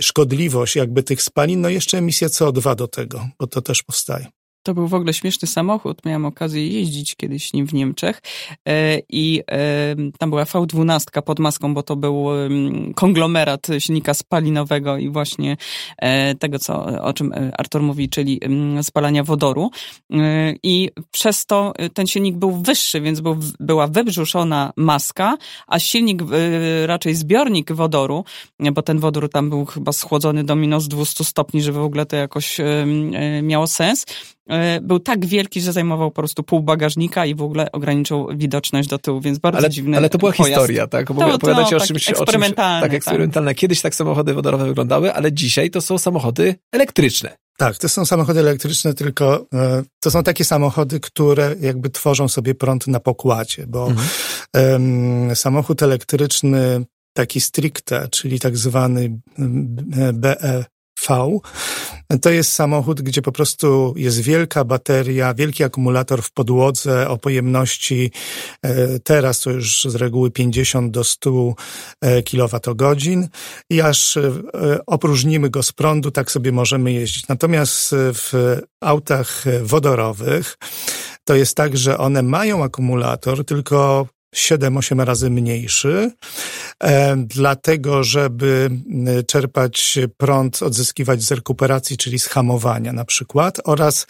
szkodliwość 0.00 0.76
jakby 0.76 1.02
tych 1.02 1.22
spalin, 1.22 1.60
no 1.60 1.68
jeszcze 1.68 1.98
emisja 1.98 2.28
CO2 2.28 2.74
do 2.74 2.88
tego, 2.88 3.28
bo 3.38 3.46
to 3.46 3.62
też 3.62 3.82
powstaje. 3.82 4.26
To 4.64 4.74
był 4.74 4.88
w 4.88 4.94
ogóle 4.94 5.14
śmieszny 5.14 5.48
samochód. 5.48 6.04
Miałam 6.04 6.24
okazję 6.24 6.68
jeździć 6.68 7.16
kiedyś 7.16 7.52
nim 7.52 7.66
w 7.66 7.74
Niemczech 7.74 8.22
e, 8.68 8.98
i 9.08 9.42
e, 9.50 9.96
tam 10.18 10.30
była 10.30 10.44
V12 10.44 11.22
pod 11.22 11.38
maską, 11.38 11.74
bo 11.74 11.82
to 11.82 11.96
był 11.96 12.26
konglomerat 12.94 13.66
silnika 13.78 14.14
spalinowego 14.14 14.98
i 14.98 15.08
właśnie 15.08 15.56
e, 15.98 16.34
tego, 16.34 16.58
co, 16.58 16.84
o 17.02 17.12
czym 17.12 17.32
Artur 17.58 17.82
mówi, 17.82 18.08
czyli 18.08 18.40
spalania 18.82 19.24
wodoru. 19.24 19.70
I 20.62 20.90
przez 21.10 21.46
to 21.46 21.72
ten 21.94 22.06
silnik 22.06 22.36
był 22.36 22.62
wyższy, 22.62 23.00
więc 23.00 23.20
był, 23.20 23.36
była 23.60 23.86
wybrzuszona 23.86 24.72
maska, 24.76 25.36
a 25.66 25.78
silnik, 25.78 26.22
raczej 26.86 27.14
zbiornik 27.14 27.72
wodoru, 27.72 28.24
bo 28.72 28.82
ten 28.82 28.98
wodór 28.98 29.30
tam 29.30 29.50
był 29.50 29.64
chyba 29.64 29.92
schłodzony 29.92 30.44
do 30.44 30.56
minus 30.56 30.88
200 30.88 31.24
stopni, 31.24 31.62
żeby 31.62 31.78
w 31.78 31.82
ogóle 31.82 32.06
to 32.06 32.16
jakoś 32.16 32.60
miało 33.42 33.66
sens 33.66 34.06
był 34.82 35.00
tak 35.00 35.26
wielki, 35.26 35.60
że 35.60 35.72
zajmował 35.72 36.10
po 36.10 36.14
prostu 36.14 36.42
pół 36.42 36.62
bagażnika 36.62 37.26
i 37.26 37.34
w 37.34 37.42
ogóle 37.42 37.72
ograniczył 37.72 38.28
widoczność 38.36 38.88
do 38.88 38.98
tyłu, 38.98 39.20
więc 39.20 39.38
bardzo 39.38 39.58
ale, 39.58 39.70
dziwny 39.70 39.96
Ale 39.96 40.10
to 40.10 40.18
była 40.18 40.32
pojazd. 40.32 40.60
historia, 40.60 40.86
tak? 40.86 41.12
Bo 41.12 41.20
to, 41.20 41.34
opowiadacie 41.34 41.70
to, 41.70 41.76
o 41.76 41.78
tak 41.78 41.88
czymś... 41.88 42.08
Eksperymentalne. 42.08 42.78
O 42.78 42.80
czymś, 42.80 42.90
tak, 42.90 42.96
eksperymentalne. 42.96 43.50
Tak. 43.50 43.58
Kiedyś 43.58 43.80
tak 43.80 43.94
samochody 43.94 44.34
wodorowe 44.34 44.66
wyglądały, 44.66 45.14
ale 45.14 45.32
dzisiaj 45.32 45.70
to 45.70 45.80
są 45.80 45.98
samochody 45.98 46.54
elektryczne. 46.72 47.36
Tak, 47.56 47.78
to 47.78 47.88
są 47.88 48.04
samochody 48.04 48.40
elektryczne, 48.40 48.94
tylko 48.94 49.46
e, 49.54 49.82
to 50.00 50.10
są 50.10 50.22
takie 50.22 50.44
samochody, 50.44 51.00
które 51.00 51.54
jakby 51.60 51.90
tworzą 51.90 52.28
sobie 52.28 52.54
prąd 52.54 52.86
na 52.86 53.00
pokładzie, 53.00 53.66
bo 53.66 53.88
mhm. 53.88 54.08
um, 54.72 55.36
samochód 55.36 55.82
elektryczny 55.82 56.84
taki 57.12 57.40
stricte, 57.40 58.08
czyli 58.08 58.40
tak 58.40 58.56
zwany 58.56 59.20
BE 60.12 60.64
V. 61.08 61.38
To 62.22 62.30
jest 62.30 62.52
samochód, 62.52 63.02
gdzie 63.02 63.22
po 63.22 63.32
prostu 63.32 63.94
jest 63.96 64.20
wielka 64.20 64.64
bateria, 64.64 65.34
wielki 65.34 65.64
akumulator 65.64 66.22
w 66.22 66.32
podłodze 66.32 67.08
o 67.08 67.18
pojemności 67.18 68.10
e, 68.62 68.98
teraz 68.98 69.40
to 69.40 69.50
już 69.50 69.84
z 69.84 69.94
reguły 69.94 70.30
50 70.30 70.90
do 70.90 71.04
100 71.04 71.54
e, 72.00 72.22
kWh 72.22 73.28
i 73.70 73.80
aż 73.80 74.16
e, 74.16 74.32
opróżnimy 74.86 75.50
go 75.50 75.62
z 75.62 75.72
prądu, 75.72 76.10
tak 76.10 76.30
sobie 76.30 76.52
możemy 76.52 76.92
jeździć. 76.92 77.28
Natomiast 77.28 77.90
w 77.92 78.58
autach 78.80 79.44
wodorowych 79.62 80.56
to 81.24 81.34
jest 81.34 81.56
tak, 81.56 81.76
że 81.76 81.98
one 81.98 82.22
mają 82.22 82.64
akumulator, 82.64 83.44
tylko 83.44 84.06
7-8 84.34 85.04
razy 85.04 85.30
mniejszy, 85.30 86.10
e, 86.80 87.16
dlatego 87.16 88.04
żeby 88.04 88.70
czerpać 89.26 89.98
prąd, 90.16 90.62
odzyskiwać 90.62 91.22
z 91.22 91.30
rekuperacji, 91.30 91.96
czyli 91.96 92.18
z 92.18 92.26
hamowania 92.26 92.92
na 92.92 93.04
przykład, 93.04 93.60
oraz 93.64 94.06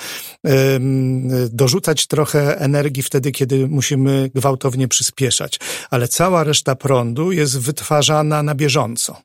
dorzucać 1.50 2.06
trochę 2.06 2.58
energii 2.58 3.02
wtedy, 3.02 3.32
kiedy 3.32 3.68
musimy 3.68 4.30
gwałtownie 4.34 4.88
przyspieszać. 4.88 5.60
Ale 5.90 6.08
cała 6.08 6.44
reszta 6.44 6.74
prądu 6.74 7.32
jest 7.32 7.58
wytwarzana 7.58 8.42
na 8.42 8.54
bieżąco. 8.54 9.22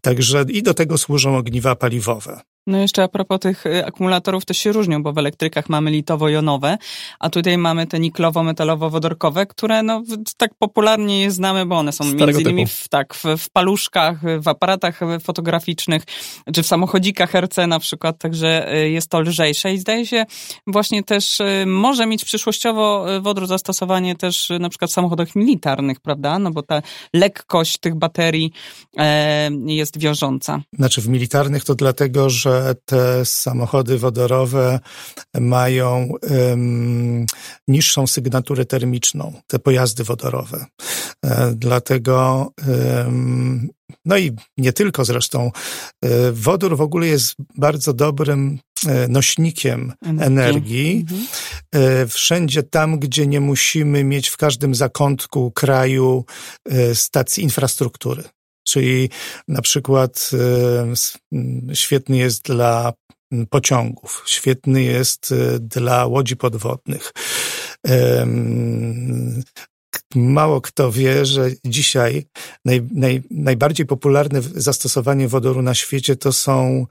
Także 0.00 0.44
i 0.48 0.62
do 0.62 0.74
tego 0.74 0.98
służą 0.98 1.36
ogniwa 1.36 1.76
paliwowe. 1.76 2.40
No 2.66 2.78
jeszcze 2.78 3.02
a 3.02 3.08
propos 3.08 3.40
tych 3.40 3.66
y, 3.66 3.86
akumulatorów 3.86 4.44
też 4.44 4.58
się 4.58 4.72
różnią, 4.72 5.02
bo 5.02 5.12
w 5.12 5.18
elektrykach 5.18 5.68
mamy 5.68 5.90
litowo-jonowe, 5.90 6.76
a 7.18 7.30
tutaj 7.30 7.58
mamy 7.58 7.86
te 7.86 8.00
niklowo-metalowo-wodorkowe, 8.00 9.46
które 9.46 9.82
no 9.82 10.02
tak 10.36 10.54
popularnie 10.54 11.20
je 11.20 11.30
znamy, 11.30 11.66
bo 11.66 11.78
one 11.78 11.92
są 11.92 12.04
Starego 12.04 12.26
między 12.26 12.42
innymi 12.42 12.66
w, 12.66 12.88
tak, 12.88 13.14
w, 13.14 13.24
w, 13.38 13.50
paluszkach, 13.50 14.40
w 14.40 14.48
aparatach 14.48 15.00
fotograficznych, 15.22 16.02
czy 16.54 16.62
w 16.62 16.66
samochodzikach 16.66 17.34
RC 17.34 17.66
na 17.66 17.78
przykład, 17.78 18.18
także 18.18 18.74
y, 18.74 18.90
jest 18.90 19.10
to 19.10 19.20
lżejsze 19.20 19.72
i 19.72 19.78
zdaje 19.78 20.06
się 20.06 20.24
właśnie 20.66 21.02
też 21.02 21.40
y, 21.40 21.64
może 21.66 22.06
mieć 22.06 22.24
przyszłościowo 22.24 23.06
wodór 23.20 23.46
zastosowanie 23.46 24.16
też 24.16 24.48
na 24.60 24.68
przykład 24.68 24.90
w 24.90 24.94
samochodach 24.94 25.36
militarnych, 25.36 26.00
prawda? 26.00 26.38
No 26.38 26.50
bo 26.50 26.62
ta 26.62 26.82
lekkość 27.14 27.78
tych 27.78 27.94
baterii 27.94 28.52
e, 28.96 29.50
jest 29.66 29.98
wiążąca. 29.98 30.60
Znaczy 30.72 31.00
w 31.00 31.08
militarnych 31.08 31.64
to 31.64 31.74
dlatego, 31.74 32.30
że 32.30 32.53
te 32.84 33.24
samochody 33.24 33.98
wodorowe 33.98 34.80
mają 35.40 36.12
um, 36.30 37.26
niższą 37.68 38.06
sygnaturę 38.06 38.64
termiczną, 38.64 39.32
te 39.46 39.58
pojazdy 39.58 40.04
wodorowe. 40.04 40.66
E, 41.24 41.52
dlatego 41.56 42.48
um, 42.68 43.68
no 44.04 44.16
i 44.18 44.32
nie 44.58 44.72
tylko 44.72 45.04
zresztą. 45.04 45.50
Wodór 46.32 46.76
w 46.76 46.80
ogóle 46.80 47.06
jest 47.06 47.34
bardzo 47.56 47.92
dobrym 47.92 48.58
nośnikiem 49.08 49.92
energii. 50.02 50.26
energii. 50.26 51.06
Mhm. 51.72 52.08
Wszędzie 52.08 52.62
tam, 52.62 52.98
gdzie 52.98 53.26
nie 53.26 53.40
musimy 53.40 54.04
mieć 54.04 54.28
w 54.28 54.36
każdym 54.36 54.74
zakątku 54.74 55.50
kraju 55.50 56.24
stacji 56.94 57.42
infrastruktury. 57.42 58.24
Czyli 58.64 59.10
na 59.48 59.62
przykład 59.62 60.30
świetny 61.74 62.16
jest 62.16 62.42
dla 62.42 62.92
pociągów, 63.50 64.22
świetny 64.26 64.82
jest 64.82 65.34
dla 65.60 66.06
łodzi 66.06 66.36
podwodnych. 66.36 67.12
Mało 70.14 70.60
kto 70.60 70.92
wie, 70.92 71.26
że 71.26 71.50
dzisiaj 71.64 72.26
naj, 72.64 72.82
naj, 72.94 73.22
najbardziej 73.30 73.86
popularne 73.86 74.42
zastosowanie 74.42 75.28
wodoru 75.28 75.62
na 75.62 75.74
świecie 75.74 76.16
to 76.16 76.32
są 76.32 76.86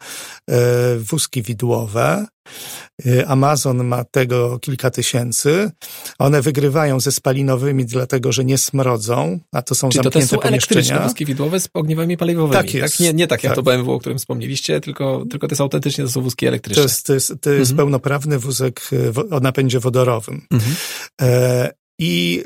e, 0.49 0.55
wózki 0.97 1.41
widłowe. 1.41 2.25
E, 3.05 3.27
Amazon 3.27 3.83
ma 3.83 4.03
tego 4.03 4.59
kilka 4.59 4.91
tysięcy. 4.91 5.71
One 6.19 6.41
wygrywają 6.41 6.99
ze 6.99 7.11
spalinowymi, 7.11 7.85
dlatego 7.85 8.31
że 8.31 8.45
nie 8.45 8.57
smrodzą, 8.57 9.39
a 9.51 9.61
to 9.61 9.75
są 9.75 9.89
Czyli 9.89 10.03
zamknięte 10.03 10.19
to, 10.19 10.37
to 10.37 10.43
są 10.43 10.49
pomieszczenia. 10.49 10.99
wózki 10.99 11.25
widłowe 11.25 11.59
z 11.59 11.69
ogniwami 11.73 12.17
paliwowymi. 12.17 12.63
Tak 12.63 12.73
jest. 12.73 12.93
Tak? 12.93 12.99
Nie, 12.99 13.13
nie 13.13 13.27
tak 13.27 13.43
jak 13.43 13.51
tak. 13.51 13.55
to 13.55 13.63
BMW, 13.63 13.91
o 13.91 13.99
którym 13.99 14.17
wspomnieliście, 14.17 14.81
tylko, 14.81 15.25
tylko 15.31 15.47
to 15.47 15.51
jest 15.51 15.61
autentycznie 15.61 16.03
to 16.03 16.11
są 16.11 16.21
wózki 16.21 16.47
elektryczne. 16.47 16.83
To 16.83 16.87
jest, 16.87 17.05
to 17.05 17.13
jest, 17.13 17.33
to 17.41 17.49
jest 17.49 17.71
mhm. 17.71 17.77
pełnoprawny 17.77 18.39
wózek 18.39 18.89
e, 19.29 19.35
o 19.35 19.39
napędzie 19.39 19.79
wodorowym. 19.79 20.47
Mhm. 20.51 20.75
E, 21.21 21.82
I 22.03 22.43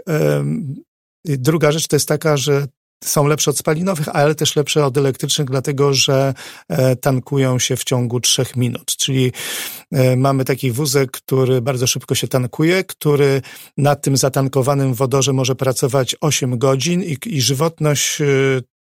druga 1.26 1.72
rzecz 1.72 1.88
to 1.88 1.96
jest 1.96 2.08
taka, 2.08 2.38
że 2.38 2.68
są 3.04 3.28
lepsze 3.28 3.52
od 3.52 3.58
spalinowych, 3.58 4.08
ale 4.10 4.36
też 4.36 4.56
lepsze 4.56 4.86
od 4.86 4.98
elektrycznych, 4.98 5.48
dlatego 5.48 5.94
że 5.94 6.34
e, 6.70 6.96
tankują 6.96 7.60
się 7.60 7.76
w 7.78 7.84
ciągu 7.84 8.20
trzech 8.20 8.56
minut. 8.56 8.96
Czyli 8.96 9.32
e, 9.92 10.16
mamy 10.16 10.46
taki 10.46 10.72
wózek, 10.72 11.12
który 11.12 11.62
bardzo 11.62 11.88
szybko 11.88 12.16
się 12.16 12.28
tankuje, 12.28 12.84
który 12.84 13.42
na 13.78 13.96
tym 13.96 14.18
zatankowanym 14.18 14.94
wodorze 14.94 15.34
może 15.34 15.56
pracować 15.56 16.16
8 16.22 16.58
godzin 16.58 17.04
i, 17.04 17.18
i 17.26 17.42
żywotność 17.42 18.22
e, 18.22 18.26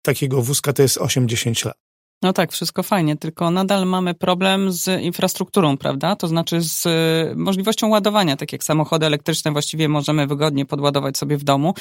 takiego 0.01 0.41
wózka 0.41 0.73
to 0.73 0.81
jest 0.81 0.97
80 0.97 1.65
lat. 1.65 1.84
No 2.25 2.33
tak, 2.33 2.51
wszystko 2.51 2.83
fajnie, 2.83 3.17
tylko 3.17 3.51
nadal 3.51 3.85
mamy 3.85 4.13
problem 4.13 4.71
z 4.71 5.01
infrastrukturą, 5.01 5.77
prawda? 5.77 6.15
To 6.15 6.27
znaczy 6.27 6.61
z 6.61 6.85
y, 6.85 7.35
możliwością 7.35 7.87
ładowania, 7.87 8.37
tak 8.37 8.51
jak 8.51 8.63
samochody 8.63 9.05
elektryczne 9.05 9.51
właściwie 9.51 9.89
możemy 9.89 10.27
wygodnie 10.27 10.65
podładować 10.65 11.17
sobie 11.17 11.37
w 11.37 11.43
domu. 11.43 11.73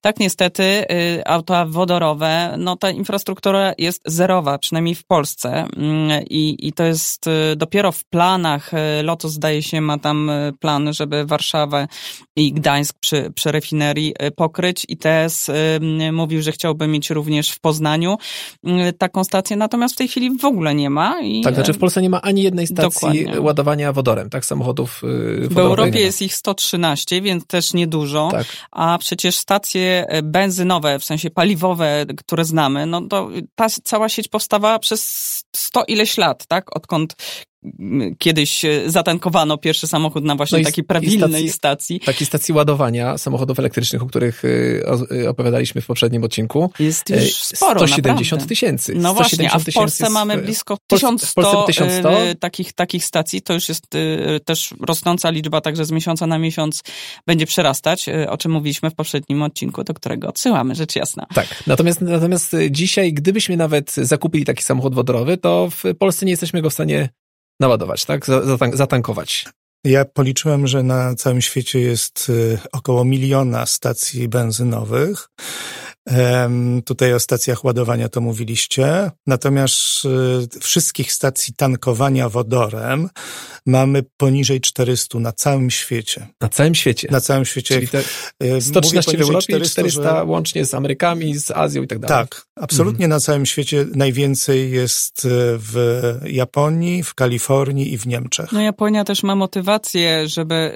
Tak 0.00 0.20
niestety 0.20 0.62
y, 0.62 1.22
auta 1.26 1.66
wodorowe, 1.66 2.54
no 2.58 2.76
ta 2.76 2.90
infrastruktura 2.90 3.72
jest 3.78 4.02
zerowa, 4.06 4.58
przynajmniej 4.58 4.94
w 4.94 5.04
Polsce 5.04 5.52
mm, 5.76 6.24
i, 6.30 6.68
i 6.68 6.72
to 6.72 6.84
jest 6.84 7.26
y, 7.26 7.56
dopiero 7.56 7.92
w 7.92 8.04
planach. 8.04 8.70
Lotus 9.02 9.32
zdaje 9.32 9.62
się 9.62 9.80
ma 9.80 9.98
tam 9.98 10.30
plan, 10.60 10.92
żeby 10.92 11.24
Warszawę 11.24 11.88
i 12.40 12.52
Gdańsk 12.52 12.98
przy, 13.00 13.32
przy 13.34 13.52
refinerii 13.52 14.14
pokryć. 14.36 14.86
ITS 14.88 15.46
mówił, 16.12 16.42
że 16.42 16.52
chciałby 16.52 16.86
mieć 16.88 17.10
również 17.10 17.50
w 17.50 17.60
Poznaniu 17.60 18.16
taką 18.98 19.24
stację, 19.24 19.56
natomiast 19.56 19.94
w 19.94 19.98
tej 19.98 20.08
chwili 20.08 20.38
w 20.38 20.44
ogóle 20.44 20.74
nie 20.74 20.90
ma. 20.90 21.20
I... 21.20 21.42
Tak, 21.42 21.54
znaczy 21.54 21.72
w 21.72 21.78
Polsce 21.78 22.02
nie 22.02 22.10
ma 22.10 22.22
ani 22.22 22.42
jednej 22.42 22.66
stacji 22.66 22.84
Dokładnie. 22.84 23.40
ładowania 23.40 23.92
wodorem, 23.92 24.30
tak, 24.30 24.44
samochodów 24.44 25.00
wodorowych. 25.02 25.50
W 25.52 25.58
Europie 25.58 26.00
jest 26.00 26.22
ich 26.22 26.34
113, 26.34 27.22
więc 27.22 27.46
też 27.46 27.74
niedużo, 27.74 28.28
tak. 28.32 28.46
a 28.70 28.98
przecież 28.98 29.36
stacje 29.36 30.06
benzynowe, 30.22 30.98
w 30.98 31.04
sensie 31.04 31.30
paliwowe, 31.30 32.06
które 32.16 32.44
znamy, 32.44 32.86
no 32.86 33.00
to 33.00 33.28
ta 33.54 33.66
cała 33.84 34.08
sieć 34.08 34.28
powstawała 34.28 34.78
przez 34.78 35.02
100 35.56 35.84
ileś 35.84 36.18
lat, 36.18 36.46
tak, 36.46 36.76
odkąd 36.76 37.16
kiedyś 38.18 38.64
e, 38.64 38.90
zatankowano 38.90 39.58
pierwszy 39.58 39.86
samochód 39.86 40.24
na 40.24 40.34
właśnie 40.34 40.58
no 40.58 40.64
takiej 40.64 40.84
prawilnej 40.84 41.48
stacji, 41.48 41.50
stacji. 41.50 42.00
Takiej 42.00 42.26
stacji 42.26 42.54
ładowania 42.54 43.18
samochodów 43.18 43.58
elektrycznych, 43.58 44.02
o 44.02 44.06
których 44.06 44.42
e, 44.44 45.18
e, 45.22 45.30
opowiadaliśmy 45.30 45.80
w 45.80 45.86
poprzednim 45.86 46.24
odcinku. 46.24 46.72
Jest 46.78 47.10
już 47.10 47.34
sporo, 47.34 47.86
170 47.86 48.46
tysięcy. 48.46 48.94
No 48.94 49.14
właśnie, 49.14 49.52
a 49.52 49.58
w 49.58 49.64
Polsce 49.74 50.10
mamy 50.10 50.38
blisko 50.38 50.78
1100, 50.86 51.62
1100 51.62 52.10
takich, 52.40 52.72
takich 52.72 53.04
stacji. 53.04 53.42
To 53.42 53.54
już 53.54 53.68
jest 53.68 53.86
też 54.44 54.74
rosnąca 54.80 55.30
liczba, 55.30 55.60
także 55.60 55.84
z 55.84 55.90
miesiąca 55.90 56.26
na 56.26 56.38
miesiąc 56.38 56.82
będzie 57.26 57.46
przerastać, 57.46 58.06
o 58.28 58.36
czym 58.36 58.52
mówiliśmy 58.52 58.90
w 58.90 58.94
poprzednim 58.94 59.42
odcinku, 59.42 59.84
do 59.84 59.94
którego 59.94 60.28
odsyłamy, 60.28 60.74
rzecz 60.74 60.96
jasna. 60.96 61.26
Tak, 61.34 61.64
natomiast, 61.66 62.00
natomiast 62.00 62.56
dzisiaj, 62.70 63.12
gdybyśmy 63.12 63.56
nawet 63.56 63.94
zakupili 63.94 64.44
taki 64.44 64.62
samochód 64.62 64.94
wodorowy, 64.94 65.36
to 65.36 65.68
w 65.70 65.94
Polsce 65.98 66.26
nie 66.26 66.32
jesteśmy 66.32 66.62
go 66.62 66.70
w 66.70 66.72
stanie 66.72 67.08
naładować, 67.60 68.04
tak? 68.04 68.26
Zatankować. 68.72 69.46
Ja 69.84 70.04
policzyłem, 70.04 70.66
że 70.66 70.82
na 70.82 71.14
całym 71.14 71.40
świecie 71.40 71.80
jest 71.80 72.28
y, 72.28 72.58
około 72.72 73.04
miliona 73.04 73.66
stacji 73.66 74.28
benzynowych. 74.28 75.28
Tutaj 76.84 77.14
o 77.14 77.20
stacjach 77.20 77.64
ładowania 77.64 78.08
to 78.08 78.20
mówiliście. 78.20 79.10
Natomiast 79.26 80.04
y, 80.56 80.60
wszystkich 80.60 81.12
stacji 81.12 81.54
tankowania 81.54 82.28
wodorem 82.28 83.08
mamy 83.66 84.02
poniżej 84.16 84.60
400 84.60 85.18
na 85.18 85.32
całym 85.32 85.70
świecie. 85.70 86.26
Na 86.40 86.48
całym 86.48 86.74
świecie? 86.74 87.08
Na 87.10 87.20
całym 87.20 87.44
świecie. 87.44 87.74
Czyli 87.74 87.88
te 87.88 88.02
113 88.60 89.18
w 89.18 89.20
Europie 89.20 89.42
400, 89.42 89.72
400 89.72 90.16
że... 90.16 90.24
łącznie 90.24 90.64
z 90.64 90.74
Amerykami, 90.74 91.38
z 91.38 91.50
Azją 91.50 91.82
i 91.82 91.86
tak 91.86 91.98
dalej. 91.98 92.26
Tak, 92.28 92.46
absolutnie 92.56 93.04
mhm. 93.04 93.10
na 93.10 93.20
całym 93.20 93.46
świecie 93.46 93.86
najwięcej 93.94 94.70
jest 94.70 95.24
y, 95.24 95.28
w 95.58 96.14
Japonii, 96.26 97.02
w 97.02 97.14
Kalifornii 97.14 97.92
i 97.92 97.98
w 97.98 98.06
Niemczech. 98.06 98.52
No 98.52 98.60
Japonia 98.60 99.04
też 99.04 99.22
ma 99.22 99.34
motywację, 99.34 100.28
żeby 100.28 100.72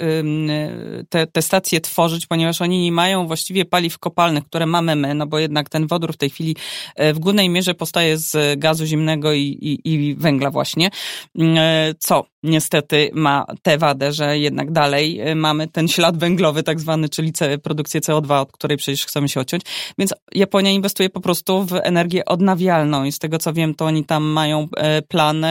te, 1.09 1.27
te 1.27 1.43
stacje 1.43 1.81
tworzyć, 1.81 2.27
ponieważ 2.27 2.61
oni 2.61 2.83
nie 2.83 2.93
mają 2.93 3.27
właściwie 3.27 3.65
paliw 3.65 3.99
kopalnych, 3.99 4.45
które 4.45 4.67
mamy 4.67 4.97
my, 4.97 5.14
no 5.15 5.27
bo 5.27 5.39
jednak 5.39 5.69
ten 5.69 5.87
wodór 5.87 6.13
w 6.13 6.17
tej 6.17 6.31
chwili 6.31 6.57
e, 6.97 7.13
w 7.13 7.19
głównej 7.19 7.49
mierze 7.49 7.75
powstaje 7.75 8.19
z 8.19 8.59
gazu 8.59 8.87
zimnego 8.87 9.33
i, 9.33 9.41
i, 9.41 9.93
i 9.93 10.15
węgla 10.15 10.51
właśnie, 10.51 10.91
mm, 11.39 11.57
e, 11.59 11.95
co 11.99 12.25
niestety 12.43 13.11
ma 13.15 13.47
tę 13.63 13.79
wadę, 13.79 14.13
że 14.13 14.39
jednak 14.39 14.73
dalej 14.73 15.21
e, 15.21 15.35
mamy 15.35 15.69
ten 15.69 15.89
ślad 15.89 16.19
węglowy 16.19 16.63
tak 16.63 16.81
zwany, 16.81 17.09
czyli 17.09 17.33
produkcję 17.63 18.01
CO2, 18.01 18.41
od 18.41 18.53
której 18.53 18.77
przecież 18.77 19.07
chcemy 19.07 19.29
się 19.29 19.41
odciąć. 19.41 19.63
Więc 19.99 20.15
Japonia 20.33 20.71
inwestuje 20.71 21.11
po 21.11 21.21
prostu 21.21 21.65
w 21.65 21.73
energię 21.73 22.25
odnawialną 22.25 23.05
i 23.05 23.13
z 23.13 23.19
tego 23.19 23.39
co 23.39 23.53
wiem, 23.53 23.75
to 23.75 23.85
oni 23.85 24.05
tam 24.05 24.25
mają 24.25 24.69
plan 25.09 25.47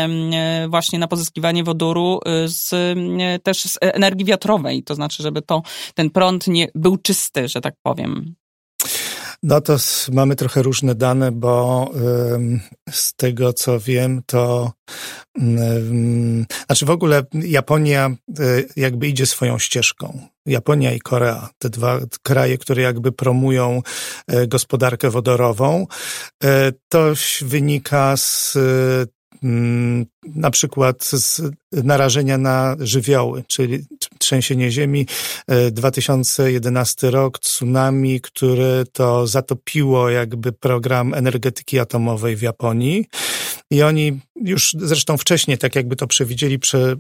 właśnie 0.70 1.00
na 1.00 1.08
pozyskiwanie 1.08 1.64
wodoru 1.64 2.20
z, 2.46 2.76
też 3.44 3.64
z 3.64 3.78
energii 3.82 4.26
wiatrowej, 4.26 4.84
to 4.84 4.96
znaczy, 4.96 5.24
żeby 5.24 5.42
to, 5.42 5.62
ten 5.96 6.10
prąd 6.10 6.48
nie 6.48 6.68
był 6.76 6.98
czysty, 6.98 7.48
że 7.48 7.62
tak 7.62 7.76
powiem. 7.84 8.36
No 9.44 9.62
to 9.62 9.78
mamy 10.12 10.36
trochę 10.36 10.62
różne 10.62 10.96
dane, 10.96 11.32
bo 11.32 11.92
z 12.92 13.14
tego 13.14 13.54
co 13.54 13.80
wiem, 13.80 14.22
to 14.26 14.72
znaczy 16.66 16.86
w 16.86 16.90
ogóle 16.90 17.24
Japonia 17.34 18.16
y, 18.40 18.68
jakby 18.76 19.08
idzie 19.08 19.26
swoją 19.26 19.60
ścieżką. 19.60 20.28
Japonia 20.46 20.92
i 20.92 21.00
Korea, 21.00 21.50
te 21.58 21.70
dwa 21.70 22.00
kraje, 22.24 22.58
które 22.58 22.82
jakby 22.82 23.12
promują 23.12 23.82
e, 24.28 24.48
gospodarkę 24.48 25.10
wodorową. 25.10 25.88
E, 26.44 26.72
to 26.90 27.14
wynika 27.42 28.18
z 28.18 28.58
Mm, 29.44 30.06
na 30.26 30.52
przykład 30.52 31.04
z 31.04 31.42
narażenia 31.72 32.38
na 32.38 32.76
żywioły, 32.80 33.44
czyli 33.48 33.86
trzęsienie 34.24 34.72
ziemi, 34.72 35.08
2011 35.72 37.08
e, 37.08 37.12
rok, 37.12 37.40
tsunami, 37.40 38.22
które 38.22 38.84
to 38.94 39.28
zatopiło 39.28 40.10
jakby 40.10 40.52
program 40.52 41.14
energetyki 41.14 41.80
atomowej 41.80 42.36
w 42.36 42.42
Japonii. 42.42 43.06
I 43.72 43.84
oni 43.84 44.20
już 44.36 44.76
zresztą 44.80 45.18
wcześniej, 45.18 45.58
tak 45.58 45.76
jakby 45.76 45.96
to 45.96 46.08
przewidzieli, 46.08 46.60
prze, 46.60 46.96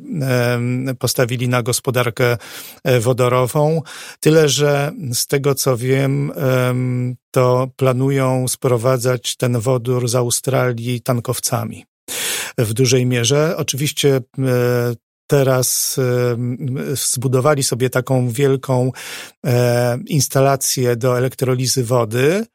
postawili 1.00 1.50
na 1.50 1.64
gospodarkę 1.64 2.38
e, 2.84 3.00
wodorową. 3.00 3.82
Tyle, 4.20 4.50
że 4.50 4.92
z 5.14 5.28
tego 5.28 5.56
co 5.56 5.78
wiem, 5.78 6.32
to 7.32 7.68
planują 7.76 8.48
sprowadzać 8.48 9.36
ten 9.36 9.60
wodór 9.60 10.10
z 10.10 10.16
Australii 10.16 11.02
tankowcami 11.02 11.86
w 12.58 12.74
dużej 12.74 13.06
mierze. 13.06 13.58
Oczywiście 13.58 14.16
e, 14.16 14.22
teraz 15.28 16.00
e, 16.00 16.96
zbudowali 16.96 17.64
sobie 17.64 17.90
taką 17.90 18.30
wielką 18.30 18.92
e, 19.46 19.98
instalację 20.08 20.96
do 20.96 21.18
elektrolizy 21.18 21.84
wody, 21.84 22.46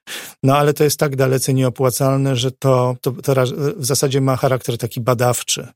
no 0.42 0.56
ale 0.56 0.74
to 0.74 0.84
jest 0.84 0.98
tak 0.98 1.16
dalece 1.16 1.54
nieopłacalne, 1.54 2.36
że 2.36 2.52
to, 2.52 2.96
to, 3.00 3.12
to 3.12 3.34
w 3.76 3.86
zasadzie 3.86 4.20
ma 4.20 4.36
charakter 4.36 4.78
taki 4.78 5.00
badawczy. 5.00 5.68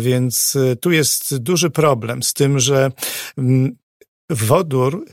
Więc 0.00 0.58
tu 0.80 0.90
jest 0.90 1.36
duży 1.36 1.70
problem 1.70 2.22
z 2.22 2.32
tym, 2.32 2.58
że 2.58 2.90
wodór 4.30 5.04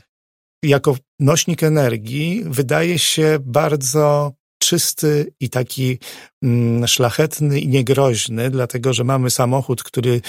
jako 0.64 0.96
nośnik 1.20 1.62
energii 1.62 2.42
wydaje 2.46 2.98
się 2.98 3.38
bardzo 3.40 4.32
czysty 4.62 5.34
i 5.40 5.50
taki 5.50 5.98
szlachetny 6.86 7.60
i 7.60 7.68
niegroźny, 7.68 8.50
dlatego 8.50 8.92
że 8.92 9.04
mamy 9.04 9.30
samochód, 9.30 9.82
który 9.82 10.20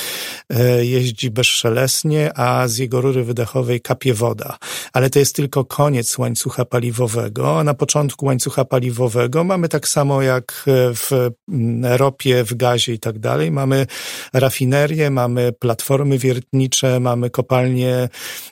e, 0.50 0.86
jeździ 0.86 1.32
bezszelestnie, 1.32 2.38
a 2.38 2.68
z 2.68 2.78
jego 2.78 3.02
rury 3.02 3.24
wydechowej 3.24 3.82
kapie 3.82 4.14
woda. 4.14 4.58
Ale 4.94 5.10
to 5.10 5.20
jest 5.20 5.36
tylko 5.36 5.66
koniec 5.66 6.18
łańcucha 6.18 6.66
paliwowego, 6.66 7.60
a 7.60 7.64
na 7.64 7.74
początku 7.74 8.26
łańcucha 8.26 8.66
paliwowego 8.66 9.44
mamy 9.44 9.70
tak 9.70 9.88
samo 9.88 10.22
jak 10.22 10.66
w 10.68 11.12
mm, 11.50 11.98
ropie, 11.98 12.44
w 12.44 12.54
gazie 12.54 12.94
i 12.94 13.00
tak 13.00 13.20
dalej. 13.20 13.52
Mamy 13.52 13.88
rafinerię, 14.34 15.10
mamy 15.10 15.52
platformy 15.60 16.18
wiertnicze, 16.18 17.00
mamy 17.00 17.30
kopalnie 17.30 18.10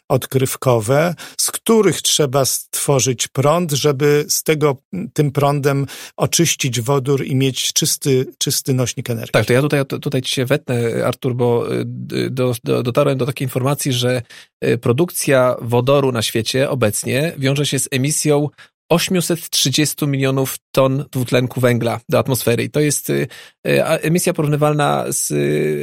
odkrywkowe, 0.10 1.16
z 1.38 1.52
których 1.52 2.02
trzeba 2.02 2.46
stworzyć 2.46 3.28
prąd, 3.28 3.72
żeby 3.72 4.26
z 4.30 4.44
tego, 4.44 4.78
tym 5.14 5.32
prądem 5.32 5.86
oczyścić 6.18 6.82
wodór 6.82 7.26
i 7.26 7.36
mieć 7.36 7.51
czysty, 7.54 8.26
czysty 8.38 8.74
nośnik 8.74 9.10
energii. 9.10 9.32
Tak, 9.32 9.46
to 9.46 9.54
ja 9.54 9.62
tutaj, 9.62 9.86
tutaj 9.86 10.22
ci 10.22 10.32
się 10.32 10.46
wetnę, 10.46 11.06
Artur, 11.06 11.36
bo 11.36 11.74
y, 11.74 11.86
do, 12.30 12.54
do, 12.64 12.84
dotarłem 12.84 13.18
do 13.18 13.26
takiej 13.26 13.46
informacji, 13.46 13.94
że 13.94 14.22
y, 14.66 14.78
produkcja 14.78 15.56
wodoru 15.62 16.12
na 16.12 16.22
świecie 16.22 16.70
obecnie 16.70 17.34
wiąże 17.38 17.66
się 17.66 17.80
z 17.80 17.88
emisją 17.92 18.50
830 18.90 20.08
milionów 20.08 20.58
ton 20.72 21.06
dwutlenku 21.12 21.62
węgla 21.62 22.00
do 22.10 22.20
atmosfery. 22.20 22.64
I 22.64 22.70
to 22.70 22.80
jest 22.80 23.10
y, 23.10 23.28
emisja 23.86 24.34
porównywalna 24.34 25.06
z 25.10 25.32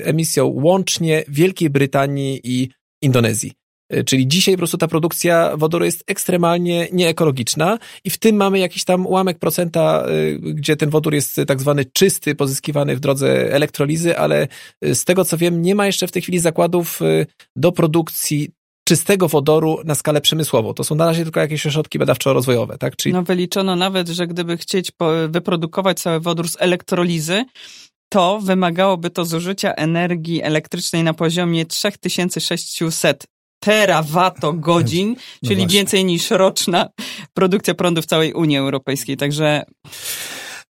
emisją 0.06 0.46
łącznie 0.46 1.24
Wielkiej 1.28 1.70
Brytanii 1.70 2.40
i 2.44 2.68
Indonezji. 3.02 3.52
E, 3.88 4.04
czyli 4.04 4.28
dzisiaj 4.28 4.54
po 4.54 4.58
prostu 4.58 4.78
ta 4.78 4.88
produkcja 4.88 5.56
wodoru 5.56 5.84
jest 5.84 6.04
ekstremalnie 6.06 6.88
nieekologiczna 6.92 7.78
i 8.04 8.10
w 8.10 8.18
tym 8.18 8.36
mamy 8.36 8.58
jakiś 8.58 8.84
tam 8.84 9.06
ułamek 9.06 9.38
procenta, 9.38 10.06
e, 10.06 10.38
gdzie 10.38 10.76
ten 10.76 10.90
wodór 10.90 11.14
jest 11.14 11.40
tak 11.46 11.60
zwany 11.60 11.84
czysty, 11.84 12.34
pozyskiwany 12.34 12.96
w 12.96 13.00
drodze 13.00 13.52
elektrolizy, 13.52 14.18
ale 14.18 14.48
e, 14.82 14.94
z 14.94 15.04
tego 15.04 15.24
co 15.24 15.36
wiem, 15.36 15.62
nie 15.62 15.74
ma 15.74 15.86
jeszcze 15.86 16.06
w 16.06 16.12
tej 16.12 16.22
chwili 16.22 16.38
zakładów 16.38 17.00
do 17.56 17.72
produkcji 17.72 18.50
czystego 18.88 19.28
wodoru 19.28 19.78
na 19.84 19.94
skalę 19.94 20.20
przemysłową. 20.20 20.74
To 20.74 20.84
są 20.84 20.94
na 20.94 21.06
razie 21.06 21.24
tylko 21.24 21.40
jakieś 21.40 21.66
ośrodki 21.66 21.98
badawczo-rozwojowe, 21.98 22.78
tak? 22.78 22.96
Czyli... 22.96 23.12
No 23.12 23.22
wyliczono 23.22 23.76
nawet, 23.76 24.08
że 24.08 24.26
gdyby 24.26 24.56
chcieć 24.56 24.92
wyprodukować 25.28 26.00
cały 26.00 26.20
wodór 26.20 26.48
z 26.48 26.56
elektrolizy, 26.58 27.44
to 28.08 28.40
wymagałoby 28.40 29.10
to 29.10 29.24
zużycia 29.24 29.72
energii 29.74 30.42
elektrycznej 30.42 31.04
na 31.04 31.14
poziomie 31.14 31.66
3600 31.66 33.26
terawatogodzin, 33.60 35.08
no 35.08 35.48
czyli 35.48 35.60
właśnie. 35.60 35.78
więcej 35.78 36.04
niż 36.04 36.30
roczna 36.30 36.88
produkcja 37.34 37.74
prądu 37.74 38.02
w 38.02 38.06
całej 38.06 38.32
Unii 38.32 38.56
Europejskiej. 38.56 39.16
Także 39.16 39.64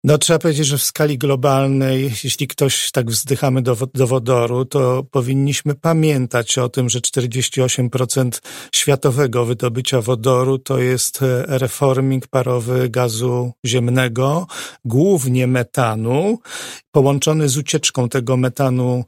no 0.07 0.18
trzeba 0.18 0.38
powiedzieć, 0.38 0.66
że 0.66 0.79
w 0.79 0.83
skali 0.83 1.18
globalnej, 1.18 2.11
jeśli 2.25 2.46
ktoś 2.46 2.90
tak 2.90 3.11
wzdychamy 3.11 3.62
do, 3.62 3.77
do 3.94 4.07
wodoru, 4.07 4.64
to 4.64 5.05
powinniśmy 5.11 5.75
pamiętać 5.75 6.59
o 6.59 6.68
tym, 6.68 6.88
że 6.88 6.99
48% 6.99 8.40
światowego 8.75 9.44
wydobycia 9.44 10.01
wodoru 10.01 10.59
to 10.59 10.79
jest 10.79 11.22
e, 11.22 11.44
reforming 11.46 12.27
parowy 12.27 12.88
gazu 12.88 13.53
ziemnego, 13.66 14.46
głównie 14.85 15.46
metanu, 15.46 16.38
połączony 16.90 17.49
z 17.49 17.57
ucieczką 17.57 18.09
tego 18.09 18.37
metanu 18.37 19.05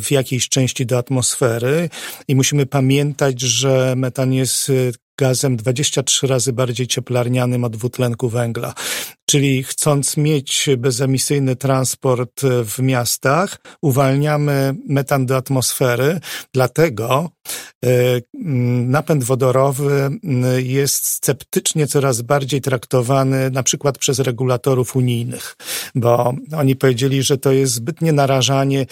w 0.00 0.10
jakiejś 0.10 0.48
części 0.48 0.86
do 0.86 0.98
atmosfery 0.98 1.88
i 2.28 2.34
musimy 2.34 2.66
pamiętać, 2.66 3.40
że 3.40 3.94
metan 3.96 4.32
jest 4.32 4.70
e, 4.70 4.72
gazem 5.18 5.56
23 5.56 6.26
razy 6.26 6.52
bardziej 6.52 6.86
cieplarnianym 6.86 7.64
od 7.64 7.76
dwutlenku 7.76 8.28
węgla. 8.28 8.74
Czyli 9.26 9.62
chcąc 9.62 10.16
mieć 10.16 10.68
bezemisyjny 10.78 11.56
transport 11.56 12.42
w 12.64 12.78
miastach, 12.78 13.60
uwalniamy 13.82 14.74
metan 14.88 15.26
do 15.26 15.36
atmosfery, 15.36 16.20
dlatego 16.52 17.30
e, 17.30 17.33
napęd 18.86 19.24
wodorowy 19.24 20.10
jest 20.56 21.06
sceptycznie 21.06 21.86
coraz 21.86 22.22
bardziej 22.22 22.60
traktowany 22.60 23.50
na 23.50 23.62
przykład 23.62 23.98
przez 23.98 24.18
regulatorów 24.18 24.96
unijnych, 24.96 25.56
bo 25.94 26.34
oni 26.56 26.76
powiedzieli, 26.76 27.22
że 27.22 27.38
to 27.38 27.52
jest 27.52 27.72
zbytnie 27.72 28.12
narażanie. 28.12 28.86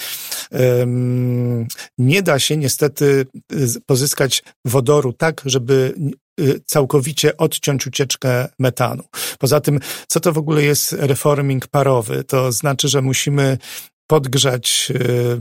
Nie 1.98 2.22
da 2.22 2.38
się 2.38 2.56
niestety 2.56 3.26
pozyskać 3.86 4.42
wodoru 4.64 5.12
tak, 5.12 5.42
żeby 5.44 5.94
Y, 6.40 6.60
całkowicie 6.66 7.36
odciąć 7.36 7.86
ucieczkę 7.86 8.48
metanu. 8.58 9.02
Poza 9.38 9.60
tym, 9.60 9.80
co 10.06 10.20
to 10.20 10.32
w 10.32 10.38
ogóle 10.38 10.62
jest 10.62 10.92
reforming 10.92 11.66
parowy? 11.66 12.24
To 12.24 12.52
znaczy, 12.52 12.88
że 12.88 13.02
musimy 13.02 13.58
podgrzać 14.12 14.92
y, 14.94 15.38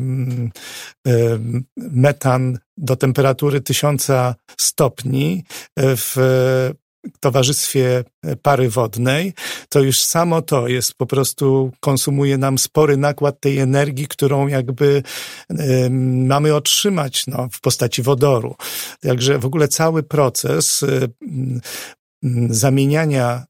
y, 1.08 1.40
metan 1.78 2.60
do 2.78 2.96
temperatury 2.96 3.62
1000 3.62 4.08
stopni 4.58 5.44
w 5.78 6.16
towarzystwie 7.20 8.04
pary 8.42 8.70
wodnej, 8.70 9.34
to 9.70 9.80
już 9.82 10.02
samo 10.02 10.42
to 10.42 10.68
jest 10.68 10.94
po 10.94 11.06
prostu, 11.06 11.72
konsumuje 11.80 12.38
nam 12.38 12.58
spory 12.58 12.98
nakład 12.98 13.40
tej 13.40 13.60
energii, 13.60 14.08
którą 14.08 14.48
jakby 14.48 15.04
y, 15.52 15.90
mamy 16.26 16.56
otrzymać 16.56 17.28
no, 17.28 17.50
w 17.52 17.62
postaci 17.62 18.02
wodoru. 18.02 18.56
Także 19.02 19.40
w 19.40 19.46
ogóle 19.46 19.68
cały 19.68 20.04
proces 20.04 20.86
zamieniania 22.50 23.46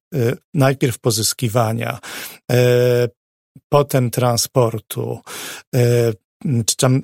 najpierw 0.53 0.99
pozyskiwania, 0.99 1.99
potem 3.69 4.09
transportu, 4.09 5.19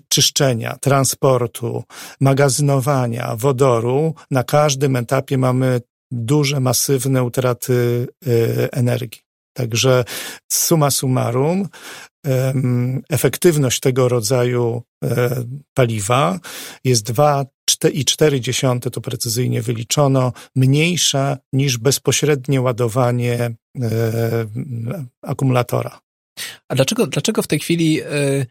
czyszczenia, 0.07 0.77
transportu, 0.81 1.83
magazynowania 2.21 3.35
wodoru, 3.35 4.13
na 4.31 4.43
każdym 4.43 4.95
etapie 4.95 5.37
mamy 5.37 5.81
duże, 6.11 6.59
masywne 6.59 7.23
utraty 7.23 8.07
y, 8.27 8.71
energii. 8.71 9.21
Także 9.53 10.03
suma 10.51 10.91
summarum, 10.91 11.67
efektywność 13.09 13.79
tego 13.79 14.09
rodzaju 14.09 14.83
e, 15.03 15.29
paliwa 15.73 16.39
jest 16.83 17.11
2,4, 17.11 18.89
to 18.91 19.01
precyzyjnie 19.01 19.61
wyliczono, 19.61 20.33
mniejsza 20.55 21.37
niż 21.53 21.77
bezpośrednie 21.77 22.61
ładowanie 22.61 23.33
e, 23.35 23.55
akumulatora. 25.21 25.99
A 26.69 26.75
dlaczego, 26.75 27.07
dlaczego 27.07 27.41
w 27.41 27.47
tej 27.47 27.59
chwili 27.59 28.01
e, 28.01 28.45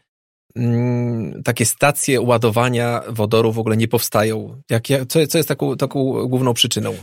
Mm, 0.57 1.43
takie 1.43 1.65
stacje 1.65 2.21
ładowania 2.21 3.01
wodoru 3.09 3.51
w 3.51 3.59
ogóle 3.59 3.77
nie 3.77 3.87
powstają? 3.87 4.61
Jak, 4.69 4.83
co, 5.09 5.27
co 5.27 5.37
jest 5.37 5.47
taką, 5.47 5.77
taką 5.77 6.27
główną 6.27 6.53
przyczyną? 6.53 6.97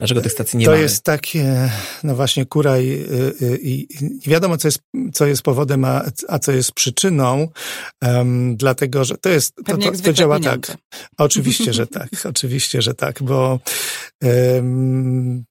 Dlaczego 0.00 0.20
tych 0.20 0.32
stacji 0.32 0.58
nie 0.58 0.66
ma? 0.66 0.70
To 0.70 0.72
mamy? 0.72 0.82
jest 0.82 1.04
takie, 1.04 1.70
no 2.04 2.14
właśnie, 2.14 2.46
kura 2.46 2.80
i, 2.80 2.88
i, 3.62 3.70
i, 3.70 3.86
nie 4.00 4.32
wiadomo, 4.32 4.56
co 4.56 4.68
jest, 4.68 4.78
co 5.12 5.26
jest 5.26 5.42
powodem, 5.42 5.84
a, 5.84 6.04
a 6.28 6.38
co 6.38 6.52
jest 6.52 6.72
przyczyną, 6.72 7.48
um, 8.02 8.56
dlatego, 8.56 9.04
że 9.04 9.18
to 9.18 9.28
jest, 9.28 9.54
to, 9.66 9.76
to, 9.76 9.92
to 10.04 10.12
działa 10.12 10.38
pieniądze. 10.38 10.72
tak. 10.72 10.76
Oczywiście, 11.18 11.72
że 11.72 11.86
tak, 11.86 12.08
oczywiście, 12.30 12.82
że 12.82 12.94
tak, 12.94 13.22
bo 13.22 13.60
um, 14.22 15.44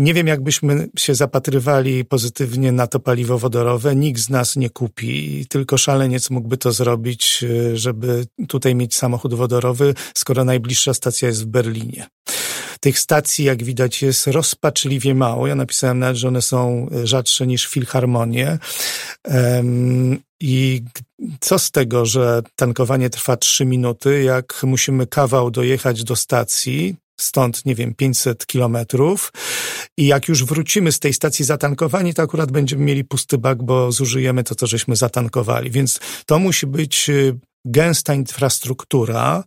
nie 0.00 0.14
wiem, 0.14 0.26
jakbyśmy 0.26 0.88
się 0.98 1.14
zapatrywali 1.14 2.04
pozytywnie 2.04 2.72
na 2.72 2.86
to 2.86 3.00
paliwo 3.00 3.38
wodorowe. 3.38 3.96
Nikt 3.96 4.20
z 4.20 4.30
nas 4.30 4.56
nie 4.56 4.70
kupi, 4.70 5.46
tylko 5.48 5.78
szaleniec 5.78 6.30
mógłby 6.30 6.56
to 6.56 6.72
zrobić, 6.72 7.44
żeby 7.74 8.26
tutaj 8.48 8.74
mieć 8.74 8.96
samochód 8.96 9.34
wodorowy, 9.34 9.94
skoro 10.14 10.44
najbliższa 10.44 10.94
stacja 10.94 11.28
jest 11.28 11.42
w 11.42 11.46
Berlinie. 11.46 12.06
Tych 12.80 12.98
stacji, 12.98 13.44
jak 13.44 13.62
widać, 13.62 14.02
jest 14.02 14.26
rozpaczliwie 14.26 15.14
mało. 15.14 15.46
Ja 15.46 15.54
napisałem 15.54 15.98
nawet, 15.98 16.16
że 16.16 16.28
one 16.28 16.42
są 16.42 16.88
rzadsze 17.04 17.46
niż 17.46 17.66
filharmonie. 17.66 18.58
I 20.40 20.82
co 21.40 21.58
z 21.58 21.70
tego, 21.70 22.06
że 22.06 22.42
tankowanie 22.56 23.10
trwa 23.10 23.36
trzy 23.36 23.64
minuty, 23.64 24.22
jak 24.22 24.60
musimy 24.62 25.06
kawał 25.06 25.50
dojechać 25.50 26.04
do 26.04 26.16
stacji, 26.16 26.96
stąd, 27.22 27.66
nie 27.66 27.74
wiem, 27.74 27.94
500 27.94 28.46
kilometrów. 28.46 29.32
I 29.98 30.06
jak 30.06 30.28
już 30.28 30.44
wrócimy 30.44 30.92
z 30.92 30.98
tej 30.98 31.14
stacji 31.14 31.44
zatankowani, 31.44 32.14
to 32.14 32.22
akurat 32.22 32.52
będziemy 32.52 32.84
mieli 32.84 33.04
pusty 33.04 33.38
bak, 33.38 33.62
bo 33.62 33.92
zużyjemy 33.92 34.44
to, 34.44 34.54
co 34.54 34.66
żeśmy 34.66 34.96
zatankowali. 34.96 35.70
Więc 35.70 36.00
to 36.26 36.38
musi 36.38 36.66
być 36.66 37.10
y, 37.10 37.38
gęsta 37.64 38.14
infrastruktura 38.14 39.44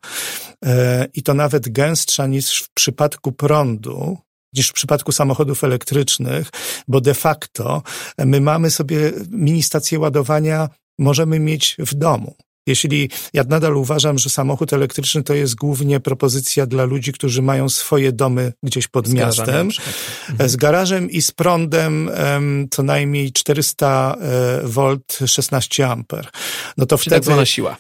e, 0.66 1.08
i 1.14 1.24
to 1.24 1.34
nawet 1.34 1.70
gęstsza 1.70 2.28
niż 2.28 2.62
w 2.62 2.74
przypadku 2.74 3.32
prądu, 3.32 4.18
niż 4.54 4.70
w 4.70 4.74
przypadku 4.74 5.12
samochodów 5.12 5.64
elektrycznych, 5.64 6.50
bo 6.88 7.02
de 7.02 7.14
facto 7.14 7.84
my 8.18 8.42
mamy 8.42 8.72
sobie 8.72 9.12
mini 9.32 9.64
stację 9.64 10.00
ładowania 10.00 10.70
możemy 11.00 11.40
mieć 11.40 11.76
w 11.80 11.94
domu. 11.94 12.36
Jeśli 12.68 13.10
ja 13.34 13.44
nadal 13.44 13.78
uważam, 13.78 14.18
że 14.18 14.30
samochód 14.30 14.74
elektryczny 14.74 15.24
to 15.24 15.34
jest 15.34 15.56
głównie 15.56 16.00
propozycja 16.00 16.66
dla 16.66 16.84
ludzi, 16.84 17.14
którzy 17.14 17.42
mają 17.42 17.70
swoje 17.70 18.12
domy 18.12 18.54
gdzieś 18.64 18.88
pod 18.88 19.08
z 19.08 19.14
miastem, 19.14 19.46
garażem 19.46 19.70
z 20.48 20.56
garażem 20.56 21.12
i 21.12 21.22
z 21.22 21.32
prądem 21.32 22.12
um, 22.34 22.68
co 22.72 22.84
najmniej 22.84 23.32
400 23.32 24.18
V 24.64 24.98
16 25.26 25.88
A. 25.88 25.96
No 26.78 26.86
to 26.86 26.98
Czyli 26.98 27.10
wtedy 27.10 27.16
tak 27.16 27.24
zwana 27.24 27.46
siła. 27.46 27.78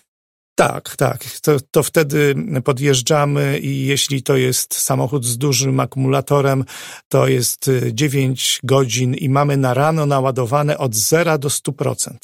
Tak, 0.55 0.95
tak. 0.95 1.23
To, 1.41 1.57
to 1.71 1.83
wtedy 1.83 2.35
podjeżdżamy 2.63 3.59
i 3.59 3.85
jeśli 3.85 4.23
to 4.23 4.35
jest 4.35 4.73
samochód 4.73 5.25
z 5.25 5.37
dużym 5.37 5.79
akumulatorem, 5.79 6.65
to 7.07 7.27
jest 7.27 7.69
9 7.91 8.59
godzin 8.63 9.13
i 9.13 9.29
mamy 9.29 9.57
na 9.57 9.73
rano 9.73 10.05
naładowane 10.05 10.77
od 10.77 10.95
0 10.95 11.37
do 11.37 11.47
100%. 11.47 12.15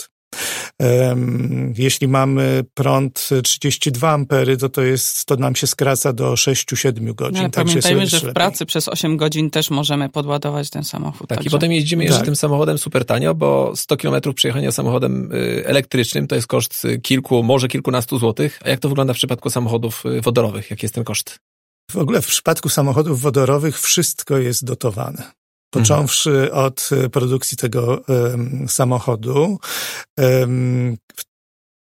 Jeśli 1.78 2.08
mamy 2.08 2.64
prąd 2.74 3.30
32 3.44 4.12
ampery, 4.12 4.58
to 4.58 4.70
to 4.70 4.82
jest, 4.82 5.26
to 5.26 5.36
nam 5.36 5.56
się 5.56 5.68
skraca 5.68 6.14
do 6.14 6.34
6-7 6.34 7.16
godzin. 7.16 7.44
No, 7.44 7.50
tak 7.50 7.66
pamiętajmy, 7.66 8.08
że 8.08 8.20
w 8.20 8.24
lepiej. 8.24 8.34
pracy 8.34 8.66
przez 8.66 8.88
8 8.88 9.18
godzin 9.18 9.50
też 9.50 9.70
możemy 9.70 10.10
podładować 10.10 10.70
ten 10.70 10.84
samochód. 10.84 11.30
Tak, 11.30 11.38
także... 11.38 11.48
i 11.48 11.52
potem 11.52 11.72
jeździmy 11.72 12.04
jeszcze 12.04 12.18
tak. 12.18 12.26
tym 12.26 12.36
samochodem 12.36 12.78
super 12.78 13.06
tanio, 13.06 13.36
bo 13.36 13.76
100 13.76 13.98
km 13.98 14.34
przejechania 14.36 14.72
samochodem 14.72 15.32
y, 15.34 15.64
elektrycznym 15.66 16.28
to 16.28 16.36
jest 16.36 16.48
koszt 16.48 16.88
kilku, 17.04 17.44
może 17.44 17.68
kilkunastu 17.68 18.20
złotych. 18.20 18.60
A 18.66 18.70
jak 18.70 18.80
to 18.80 18.90
wygląda 18.90 19.14
w 19.14 19.18
przypadku 19.18 19.50
samochodów 19.50 20.04
y, 20.06 20.22
wodorowych? 20.22 20.72
Jaki 20.72 20.86
jest 20.86 20.96
ten 20.96 21.04
koszt? 21.04 21.40
W 21.92 21.98
ogóle 21.98 22.22
w 22.22 22.28
przypadku 22.28 22.70
samochodów 22.70 23.22
wodorowych 23.22 23.82
wszystko 23.82 24.38
jest 24.38 24.66
dotowane 24.66 25.39
począwszy 25.70 26.52
od 26.52 26.90
e, 26.92 27.10
produkcji 27.10 27.58
tego 27.58 28.02
um, 28.08 28.66
samochodu. 28.70 29.60
Um, 30.18 30.98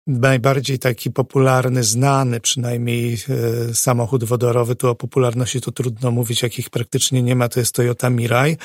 najbardziej 0.08 0.80
taki 0.80 1.12
popularny, 1.12 1.84
znany 1.84 2.40
przynajmniej 2.40 3.14
e, 3.14 3.74
samochód 3.74 4.24
wodorowy, 4.24 4.76
tu 4.76 4.90
o 4.90 4.96
popularności 4.96 5.62
to 5.62 5.72
trudno 5.72 6.12
mówić, 6.12 6.42
jakich 6.42 6.70
praktycznie 6.70 7.24
nie 7.24 7.36
ma, 7.36 7.50
to 7.50 7.60
jest 7.60 7.76
Toyota 7.76 8.10
Mirai. 8.10 8.58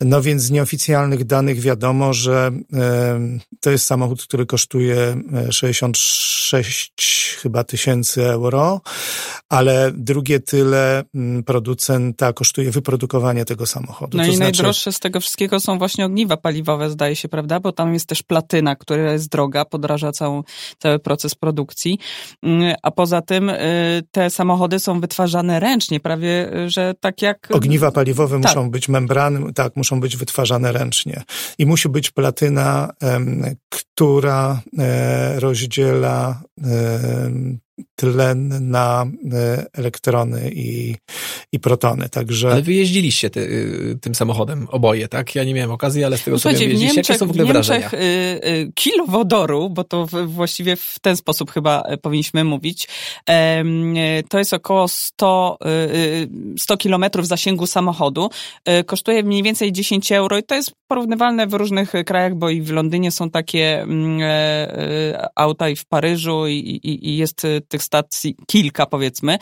No 0.00 0.22
więc 0.22 0.42
z 0.42 0.50
nieoficjalnych 0.50 1.24
danych 1.24 1.60
wiadomo, 1.60 2.12
że 2.12 2.50
to 3.60 3.70
jest 3.70 3.86
samochód, 3.86 4.22
który 4.22 4.46
kosztuje 4.46 5.16
66 5.50 6.92
e, 6.98 7.40
chyba 7.42 7.64
tysięcy 7.64 8.30
euro, 8.30 8.80
ale 9.48 9.92
drugie 9.94 10.40
tyle 10.40 11.04
producenta 11.46 12.32
kosztuje 12.32 12.70
wyprodukowanie 12.70 13.44
tego 13.44 13.66
samochodu. 13.66 14.18
No 14.18 14.24
to 14.24 14.30
i 14.30 14.36
znaczy... 14.36 14.40
najdroższe 14.40 14.92
z 14.92 15.00
tego 15.00 15.20
wszystkiego 15.20 15.60
są 15.60 15.78
właśnie 15.78 16.06
ogniwa 16.06 16.36
paliwowe, 16.36 16.90
zdaje 16.90 17.16
się, 17.16 17.28
prawda? 17.28 17.60
Bo 17.60 17.72
tam 17.72 17.94
jest 17.94 18.06
też 18.06 18.22
platyna, 18.22 18.76
która 18.76 19.12
jest 19.12 19.28
droga, 19.28 19.64
podraża 19.64 20.12
całą, 20.12 20.42
cały 20.78 20.98
proces 20.98 21.34
produkcji. 21.34 21.98
Mm, 22.42 22.74
a 22.82 22.90
poza 22.90 23.22
tym 23.22 23.50
y, 23.50 24.02
te 24.10 24.30
samochody 24.30 24.78
są 24.78 25.00
wytwarzane 25.00 25.60
ręcznie, 25.60 26.00
prawie, 26.00 26.56
y, 26.56 26.70
że 26.70 26.94
tak 27.00 27.22
jak... 27.22 27.48
Ogniwa 27.52 27.90
paliwowe 27.90 28.40
tak. 28.40 28.50
muszą 28.50 28.70
być 28.70 28.88
membrany, 28.88 29.52
tak, 29.52 29.76
muszą 29.84 30.00
być 30.00 30.16
wytwarzane 30.16 30.72
ręcznie. 30.72 31.22
I 31.58 31.66
musi 31.66 31.88
być 31.88 32.10
platyna, 32.10 32.92
która 33.68 34.62
e, 34.78 35.40
rozdziela 35.40 36.42
tlen 37.96 38.70
na 38.70 39.06
e, 39.32 39.66
elektrony 39.72 40.50
i, 40.54 40.96
i 41.52 41.60
protony. 41.60 42.08
Także... 42.08 42.52
Ale 42.52 42.62
wy 42.62 42.72
jeździliście 42.72 43.30
ty, 43.30 43.40
y, 43.40 43.98
tym 44.00 44.14
samochodem 44.14 44.66
oboje, 44.70 45.08
tak? 45.08 45.34
Ja 45.34 45.44
nie 45.44 45.54
miałem 45.54 45.70
okazji, 45.70 46.04
ale 46.04 46.18
z 46.18 46.24
tego 46.24 46.38
co 46.38 46.48
wiem, 46.48 46.60
jeździliście. 46.60 47.00
Jakie 47.00 47.18
są 47.18 47.26
w 47.26 47.30
ogóle 47.30 47.44
w 47.44 47.48
Niemczech, 47.48 47.90
wrażenia? 47.90 48.04
Y, 48.04 48.48
y, 48.48 48.72
kilo 48.74 49.06
wodoru, 49.06 49.70
bo 49.70 49.84
to 49.84 50.06
właściwie 50.26 50.76
w 50.76 50.96
ten 51.02 51.16
sposób 51.16 51.50
chyba 51.50 51.80
e, 51.80 51.96
powinniśmy 51.96 52.44
mówić, 52.44 52.88
to 54.28 54.38
jest 54.38 54.52
około 54.52 54.88
100, 54.88 55.58
100 56.58 56.76
kilometrów 56.76 57.26
zasięgu 57.26 57.66
samochodu. 57.66 58.30
Kosztuje 58.86 59.22
mniej 59.22 59.42
więcej 59.42 59.72
10 59.72 60.12
euro 60.12 60.38
i 60.38 60.42
to 60.42 60.54
jest 60.54 60.72
porównywalne 60.88 61.46
w 61.46 61.54
różnych 61.54 61.92
krajach, 62.06 62.34
bo 62.34 62.50
i 62.50 62.62
w 62.62 62.70
Londynie 62.70 63.10
są 63.10 63.30
takie 63.30 63.82
mm, 63.82 64.18
e, 64.22 65.28
auta 65.34 65.68
i 65.68 65.76
w 65.76 65.86
Paryżu 65.86 66.46
i, 66.46 66.52
i, 66.52 67.08
i 67.08 67.16
jest 67.16 67.46
tych 67.68 67.82
stacji 67.82 68.36
kilka 68.46 68.86
powiedzmy. 68.86 69.38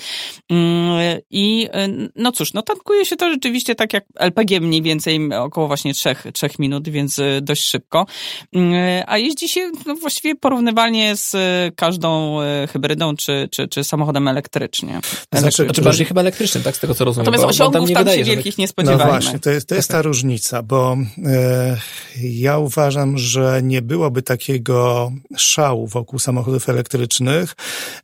Mm, 0.50 1.20
I 1.30 1.68
no 2.16 2.32
cóż, 2.32 2.52
no 2.52 2.62
tankuje 2.62 3.04
się 3.04 3.16
to 3.16 3.30
rzeczywiście 3.30 3.74
tak 3.74 3.92
jak 3.92 4.04
LPG 4.16 4.60
mniej 4.60 4.82
więcej 4.82 5.32
około 5.34 5.66
właśnie 5.66 5.94
trzech, 5.94 6.24
trzech 6.34 6.58
minut, 6.58 6.88
więc 6.88 7.18
e, 7.18 7.40
dość 7.40 7.64
szybko. 7.64 8.06
Mm, 8.52 9.04
a 9.06 9.18
jeździ 9.18 9.48
się 9.48 9.70
no, 9.86 9.94
właściwie 9.94 10.34
porównywalnie 10.34 11.16
z 11.16 11.34
każdą 11.74 12.40
e, 12.40 12.66
hybrydą 12.66 13.16
czy, 13.16 13.48
czy, 13.50 13.68
czy 13.68 13.84
samochodem 13.84 14.28
elektrycznie. 14.28 15.00
Znaczy, 15.32 15.64
znaczy 15.64 15.82
bardziej 15.82 16.06
chyba 16.06 16.20
elektrycznym, 16.20 16.64
tak 16.64 16.76
z 16.76 16.80
tego 16.80 16.94
co 16.94 17.04
rozumiem. 17.04 17.24
Natomiast 17.24 17.44
osiągów 17.44 17.74
tam, 17.74 17.88
nie 17.88 17.94
tam 17.94 18.04
wydaje, 18.04 18.18
się 18.18 18.24
wielkich 18.24 18.58
nie 18.58 18.68
spodziewajmy. 18.68 19.04
No 19.04 19.10
właśnie, 19.10 19.38
to 19.38 19.50
jest, 19.50 19.68
to 19.68 19.74
jest 19.74 19.90
ta 19.90 20.02
różnica, 20.02 20.62
bo 20.62 20.96
e, 21.26 21.76
ja 22.22 22.58
uważam, 22.58 23.18
że 23.18 23.60
nie 23.62 23.82
byłoby 23.82 24.22
takiego 24.22 25.12
szału 25.36 25.86
wokół 25.86 26.18
samochodów 26.18 26.68
elektrycznych, 26.68 27.54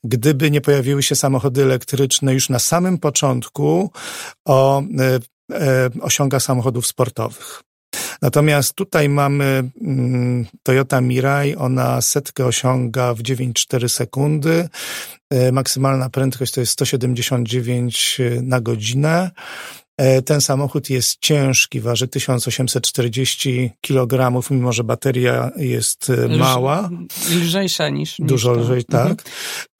gdyby 0.08 0.50
nie 0.50 0.60
pojawiły 0.60 1.02
się 1.02 1.14
samochody 1.14 1.62
elektryczne 1.62 2.34
już 2.34 2.48
na 2.48 2.58
samym 2.58 2.98
początku 2.98 3.90
o 4.44 4.82
e, 4.82 4.84
e, 5.52 5.90
osiągach 6.00 6.42
samochodów 6.42 6.86
sportowych. 6.86 7.62
Natomiast 8.22 8.74
tutaj 8.74 9.08
mamy 9.08 9.70
mm, 9.80 10.46
Toyota 10.62 11.00
Mirai, 11.00 11.56
ona 11.56 12.00
setkę 12.00 12.46
osiąga 12.46 13.14
w 13.14 13.18
9,4 13.18 13.88
sekundy. 13.88 14.68
E, 15.30 15.52
maksymalna 15.52 16.10
prędkość 16.10 16.52
to 16.52 16.60
jest 16.60 16.72
179 16.72 18.20
na 18.42 18.60
godzinę. 18.60 19.30
E, 19.98 20.22
ten 20.22 20.40
samochód 20.40 20.90
jest 20.90 21.16
ciężki, 21.20 21.80
waży 21.80 22.08
1840 22.08 23.70
kg, 23.80 24.40
mimo 24.50 24.72
że 24.72 24.84
bateria 24.84 25.50
jest 25.56 26.10
e, 26.10 26.28
mała. 26.28 26.90
Lżejsza 27.30 27.88
niż. 27.88 28.14
Dużo 28.18 28.56
niż 28.56 28.64
lżej, 28.64 28.84
tak. 28.84 29.10
Mhm. 29.10 29.18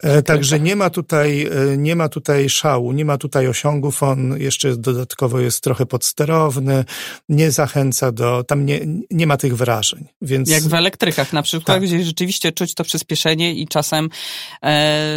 E, 0.03 0.23
także 0.23 0.61
nie 0.61 0.77
ma 0.77 0.91
tutaj, 0.91 1.51
nie 1.77 1.97
ma 1.97 2.09
tutaj 2.09 2.49
szału, 2.49 2.93
nie 2.93 3.05
ma 3.05 3.19
tutaj 3.19 3.49
osiągów. 3.49 4.03
On 4.03 4.41
jeszcze 4.41 4.77
dodatkowo 4.77 5.41
jest 5.41 5.61
trochę 5.61 5.87
podsterowny, 5.87 6.85
nie 7.29 7.51
zachęca 7.51 8.13
do, 8.13 8.45
tam 8.45 8.67
nie, 8.67 8.81
nie 9.11 9.27
ma 9.27 9.37
tych 9.37 9.57
wrażeń. 9.57 10.05
Więc... 10.23 10.51
Jak 10.51 10.63
w 10.63 10.75
elektrykach 10.75 11.33
na 11.33 11.43
przykład, 11.43 11.67
tak. 11.77 11.83
gdzie 11.83 12.05
rzeczywiście 12.05 12.53
czuć 12.53 12.75
to 12.75 12.85
przyspieszenie 12.85 13.55
i 13.55 13.69
czasem 13.69 14.09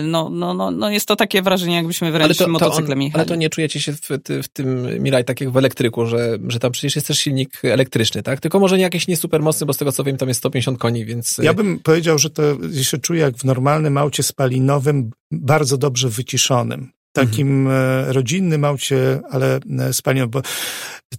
no, 0.04 0.30
no, 0.30 0.54
no, 0.54 0.72
no 0.72 0.90
jest 0.90 1.08
to 1.08 1.16
takie 1.16 1.42
wrażenie, 1.42 1.76
jakbyśmy 1.76 2.12
wręcz 2.12 2.26
ale 2.26 2.36
to, 2.36 2.48
motocyklem 2.48 3.00
to 3.00 3.06
on, 3.06 3.12
Ale 3.14 3.26
to 3.26 3.36
nie 3.36 3.50
czujecie 3.50 3.82
się 3.82 3.94
w, 3.94 4.00
w 4.44 4.48
tym 4.48 4.91
Mirai 5.00 5.26
tak 5.26 5.42
jak 5.42 5.52
w 5.52 5.58
elektryku, 5.58 6.06
że, 6.06 6.38
że 6.48 6.60
tam 6.60 6.72
przecież 6.72 6.96
jest 6.96 7.08
też 7.08 7.20
silnik 7.20 7.62
elektryczny, 7.64 8.24
tak? 8.24 8.40
Tylko 8.40 8.60
może 8.60 8.78
nie 8.78 8.84
jakiś 8.84 9.08
nie 9.08 9.18
super 9.18 9.42
mocny, 9.42 9.66
bo 9.66 9.74
z 9.74 9.78
tego 9.78 9.92
co 9.92 10.04
wiem 10.04 10.18
tam 10.18 10.28
jest 10.28 10.38
150 10.38 10.80
koni, 10.80 11.06
więc... 11.06 11.38
Ja 11.44 11.54
bym 11.54 11.80
powiedział, 11.80 12.18
że 12.20 12.30
to 12.30 12.44
się 12.82 12.98
czuje 12.98 13.22
jak 13.22 13.36
w 13.36 13.44
normalnym 13.44 13.98
aucie 13.98 14.24
spalinowym, 14.24 15.12
bardzo 15.32 15.78
dobrze 15.78 16.10
wyciszonym 16.10 16.92
takim 17.12 17.68
mhm. 17.68 18.12
rodzinnym 18.12 18.66
aucie, 18.66 19.20
ale 19.30 19.60
e, 19.80 19.94
spalinowo, 19.94 20.32
bo 20.32 20.42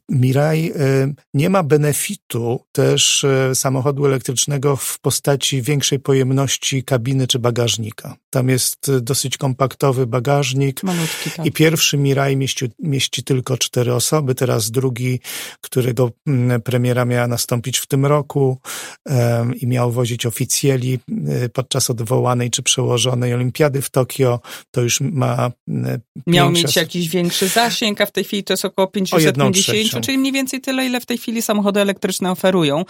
Mirai 0.09 0.73
e, 0.73 1.15
nie 1.35 1.51
ma 1.51 1.63
benefitu 1.63 2.61
też 2.73 3.27
samochodu 3.55 4.07
elektrycznego 4.07 4.77
w 4.77 5.01
postaci 5.01 5.63
większej 5.63 6.01
pojemności 6.01 6.85
kabiny 6.85 7.27
czy 7.27 7.39
bagażnika. 7.39 8.17
Tam 8.31 8.49
jest 8.49 8.91
dosyć 9.01 9.37
kompaktowy 9.37 10.07
bagażnik 10.07 10.83
Malutki, 10.83 11.31
tak. 11.31 11.47
i 11.47 11.53
pierwszy 11.53 11.97
Mirai 11.99 12.37
mieści, 12.37 12.71
mieści 12.79 13.25
tylko 13.25 13.59
cztery 13.59 13.95
osoby, 13.95 14.35
teraz 14.35 14.71
drugi, 14.71 15.21
którego 15.61 16.11
premiera 16.65 17.05
miała 17.05 17.27
nastąpić 17.27 17.79
w 17.79 17.87
tym 17.87 18.07
roku 18.07 18.61
i 19.61 19.67
miał 19.67 19.93
wozić 19.93 20.27
oficjeli 20.27 20.99
podczas 21.53 21.91
odwołanej 21.91 22.51
czy 22.51 22.63
przełożonej 22.63 23.35
olimpiady 23.35 23.83
w 23.83 23.91
Tokio, 23.91 24.41
to 24.71 24.81
już 24.81 25.01
ma 25.01 25.51
Miał 26.27 26.51
mieć 26.51 26.77
jakiś 26.77 27.09
większy 27.09 27.49
zasięg, 27.49 28.01
a 28.01 28.07
w 28.07 28.13
tej 28.13 28.25
chwili 28.25 28.45
to 28.45 28.53
jest 28.53 28.65
około 28.65 28.89
550, 28.89 30.07
czyli 30.07 30.19
mniej 30.19 30.33
więcej 30.33 30.61
tyle, 30.61 30.87
ile 30.87 31.01
w 31.01 31.07
tej 31.07 31.19
chwili 31.19 31.43
samochody 31.43 31.81
elektryczne 31.81 32.31
oferują, 32.31 32.85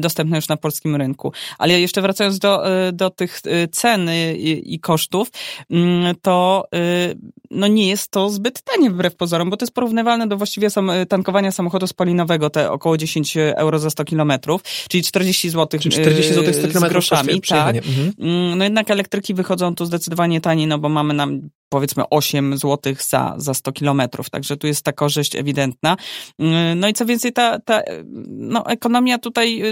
dostępne 0.00 0.36
już 0.36 0.48
na 0.48 0.56
polskim 0.56 0.96
rynku. 0.96 1.32
Ale 1.58 1.80
jeszcze 1.80 2.02
wracając 2.02 2.38
do, 2.38 2.86
e, 2.86 2.92
do 2.92 3.10
tych 3.10 3.40
e, 3.44 3.68
cen 3.68 4.10
i, 4.36 4.74
i 4.74 4.80
kosztów, 4.80 5.28
mm, 5.70 6.14
to 6.22 6.64
e, 6.74 7.14
no 7.50 7.66
nie 7.66 7.88
jest 7.88 8.10
to 8.10 8.30
zbyt 8.30 8.62
tanie 8.62 8.90
wbrew 8.90 9.16
pozorom, 9.16 9.50
bo 9.50 9.56
to 9.56 9.64
jest 9.64 9.74
porównywalne 9.74 10.26
do 10.26 10.36
właściwie 10.36 10.70
sam, 10.70 10.90
tankowania 11.08 11.52
samochodu 11.52 11.86
spalinowego, 11.86 12.50
te 12.50 12.70
około 12.70 12.96
10 12.96 13.36
euro 13.36 13.78
za 13.78 13.90
100 13.90 14.04
kilometrów, 14.04 14.62
czyli 14.88 15.02
40 15.02 15.50
zł, 15.50 15.80
czyli 15.80 15.94
40 15.94 16.34
zł 16.34 16.54
100 16.54 16.80
z 16.80 16.88
groszami. 16.88 17.40
Tak. 17.40 17.76
Mhm. 17.76 18.12
Mm, 18.18 18.58
no 18.58 18.64
jednak 18.64 18.90
elektryki 18.90 19.34
wychodzą 19.34 19.74
tu 19.74 19.84
zdecydowanie 19.84 20.40
taniej, 20.40 20.66
no 20.66 20.78
bo 20.78 20.88
mamy 20.88 21.14
nam 21.14 21.40
powiedzmy 21.70 22.04
8 22.10 22.58
zł 22.58 22.94
za, 23.08 23.34
za 23.36 23.54
100 23.54 23.72
kilometrów, 23.72 24.30
także 24.30 24.56
tu 24.56 24.66
jest 24.66 24.84
ta 24.84 24.92
korzyść 24.92 25.36
ewidentna. 25.36 25.96
No 26.76 26.88
i 26.88 26.92
co 26.92 27.06
więcej, 27.06 27.32
ta, 27.32 27.58
ta 27.58 27.82
no, 28.28 28.66
ekonomia 28.66 29.18
tutaj 29.18 29.62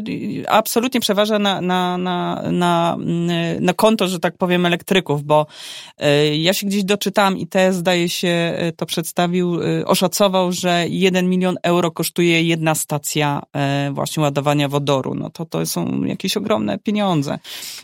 absolutnie 0.48 1.00
przeważa 1.00 1.38
na, 1.38 1.60
na, 1.60 1.98
na, 1.98 2.42
na, 2.52 2.96
na 3.60 3.72
konto, 3.72 4.08
że 4.08 4.20
tak 4.20 4.36
powiem, 4.36 4.66
elektryków, 4.66 5.24
bo 5.24 5.46
ja 6.32 6.52
się 6.52 6.66
gdzieś 6.66 6.84
doczytałam 6.84 7.38
i 7.38 7.46
te 7.46 7.72
zdaje 7.72 8.08
się 8.08 8.58
to 8.76 8.86
przedstawił, 8.86 9.58
oszacował, 9.86 10.52
że 10.52 10.84
1 10.88 11.28
milion 11.28 11.56
euro 11.62 11.90
kosztuje 11.90 12.42
jedna 12.42 12.74
stacja 12.74 13.42
właśnie 13.92 14.22
ładowania 14.22 14.68
wodoru. 14.68 15.14
No 15.14 15.30
to 15.30 15.44
to 15.44 15.66
są 15.66 16.04
jakieś 16.04 16.36
ogromne 16.36 16.78
pieniądze. 16.78 17.38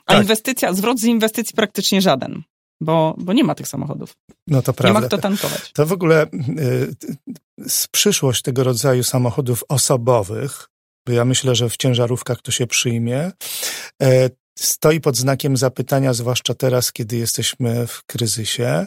A 0.06 0.12
tak. 0.12 0.22
inwestycja, 0.22 0.72
zwrot 0.72 1.00
z 1.00 1.04
inwestycji 1.04 1.54
praktycznie 1.56 2.00
żaden. 2.00 2.42
Bo, 2.80 3.14
bo 3.18 3.32
nie 3.32 3.44
ma 3.44 3.54
tych 3.54 3.68
samochodów. 3.68 4.16
No 4.46 4.62
to 4.62 4.72
prawda. 4.72 4.98
Nie 4.98 5.02
ma 5.02 5.06
kto 5.06 5.18
tankować. 5.18 5.72
To 5.72 5.86
w 5.86 5.92
ogóle 5.92 6.26
y, 6.26 6.94
przyszłość 7.90 8.42
tego 8.42 8.64
rodzaju 8.64 9.02
samochodów 9.02 9.64
osobowych, 9.68 10.68
bo 11.06 11.12
ja 11.12 11.24
myślę, 11.24 11.54
że 11.54 11.68
w 11.68 11.76
ciężarówkach 11.76 12.42
to 12.42 12.52
się 12.52 12.66
przyjmie, 12.66 13.32
e, 14.02 14.30
stoi 14.58 15.00
pod 15.00 15.16
znakiem 15.16 15.56
zapytania, 15.56 16.12
zwłaszcza 16.12 16.54
teraz, 16.54 16.92
kiedy 16.92 17.16
jesteśmy 17.16 17.86
w 17.86 18.04
kryzysie. 18.04 18.86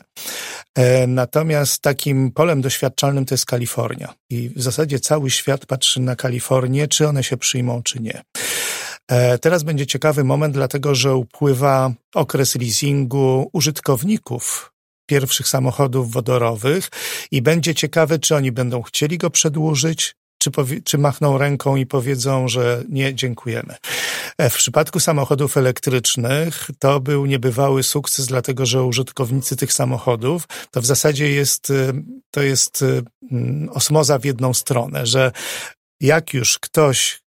E, 0.76 1.08
natomiast 1.08 1.82
takim 1.82 2.32
polem 2.32 2.62
doświadczalnym 2.62 3.26
to 3.26 3.34
jest 3.34 3.46
Kalifornia. 3.46 4.14
I 4.30 4.50
w 4.50 4.62
zasadzie 4.62 5.00
cały 5.00 5.30
świat 5.30 5.66
patrzy 5.66 6.02
na 6.02 6.16
Kalifornię, 6.16 6.88
czy 6.88 7.08
one 7.08 7.24
się 7.24 7.38
przyjmą, 7.38 7.84
czy 7.84 8.00
nie. 8.00 8.22
E, 9.12 9.38
teraz 9.38 9.64
będzie 9.64 9.88
ciekawy 9.88 10.24
moment, 10.24 10.54
dlatego 10.54 10.96
że 10.96 11.16
upływa 11.16 11.94
okres 12.16 12.56
leasingu 12.56 13.50
użytkowników 13.54 14.72
pierwszych 15.10 15.48
samochodów 15.48 16.12
wodorowych 16.12 16.90
i 17.32 17.42
będzie 17.42 17.76
ciekawe, 17.76 18.20
czy 18.20 18.36
oni 18.36 18.52
będą 18.52 18.82
chcieli 18.82 19.18
go 19.18 19.30
przedłużyć, 19.30 20.16
czy, 20.38 20.52
czy 20.84 20.98
machną 20.98 21.38
ręką 21.38 21.76
i 21.76 21.86
powiedzą, 21.86 22.48
że 22.48 22.84
nie, 22.90 23.16
dziękujemy. 23.16 23.76
E, 24.38 24.50
w 24.50 24.56
przypadku 24.56 25.00
samochodów 25.00 25.58
elektrycznych 25.58 26.70
to 26.80 27.00
był 27.00 27.26
niebywały 27.26 27.84
sukces, 27.84 28.26
dlatego 28.26 28.66
że 28.66 28.84
użytkownicy 28.84 29.56
tych 29.56 29.74
samochodów 29.74 30.48
to 30.72 30.82
w 30.82 30.86
zasadzie 30.86 31.30
jest, 31.32 31.70
e, 31.70 31.94
to 32.32 32.42
jest 32.42 32.86
osmoza 33.70 34.20
w 34.20 34.26
jedną 34.26 34.54
stronę, 34.54 35.06
że 35.06 35.32
jak 36.02 36.34
już 36.34 36.60
ktoś 36.60 37.20
Mm, 37.20 37.27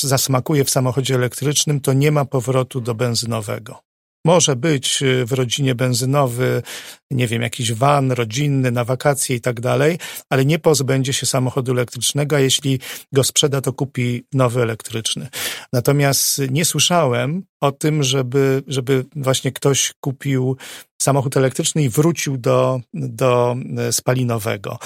zasmakuje 0.00 0.64
w 0.64 0.70
samochodzie 0.70 1.14
elektrycznym, 1.14 1.80
to 1.80 1.92
nie 1.92 2.12
ma 2.12 2.24
powrotu 2.24 2.80
do 2.80 2.94
benzynowego. 2.94 3.80
Może 4.24 4.56
być 4.56 5.02
y, 5.02 5.24
w 5.26 5.32
rodzinie 5.32 5.74
benzynowy, 5.74 6.62
nie 7.10 7.26
wiem, 7.26 7.42
jakiś 7.42 7.72
van 7.72 8.12
rodzinny 8.12 8.70
na 8.70 8.84
wakacje 8.84 9.36
i 9.36 9.40
tak 9.40 9.60
dalej, 9.60 9.98
ale 10.30 10.44
nie 10.44 10.58
pozbędzie 10.58 11.12
się 11.12 11.26
samochodu 11.26 11.72
elektrycznego, 11.72 12.36
a 12.36 12.40
jeśli 12.40 12.80
go 13.12 13.24
sprzeda, 13.24 13.60
to 13.60 13.72
kupi 13.72 14.24
nowy 14.32 14.62
elektryczny. 14.62 15.28
Natomiast 15.72 16.40
nie 16.50 16.64
słyszałem 16.64 17.42
o 17.60 17.72
tym, 17.72 18.02
żeby, 18.02 18.62
żeby 18.66 19.04
właśnie 19.16 19.52
ktoś 19.52 19.94
kupił 20.00 20.56
samochód 21.02 21.36
elektryczny 21.36 21.82
i 21.82 21.88
wrócił 21.88 22.36
do, 22.36 22.80
do 22.94 23.56
e, 23.78 23.92
spalinowego. 23.92 24.78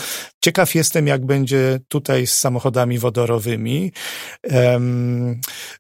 Ciekaw 0.45 0.75
jestem, 0.75 1.07
jak 1.07 1.27
będzie 1.27 1.81
tutaj 1.89 2.27
z 2.27 2.39
samochodami 2.39 2.99
wodorowymi. 2.99 3.93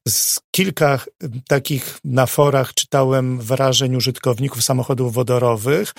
Z 0.09 0.40
kilka 0.50 1.00
takich 1.48 1.98
na 2.04 2.26
forach 2.26 2.74
czytałem 2.74 3.40
wrażeń 3.40 3.96
użytkowników 3.96 4.64
samochodów 4.64 5.14
wodorowych, 5.14 5.92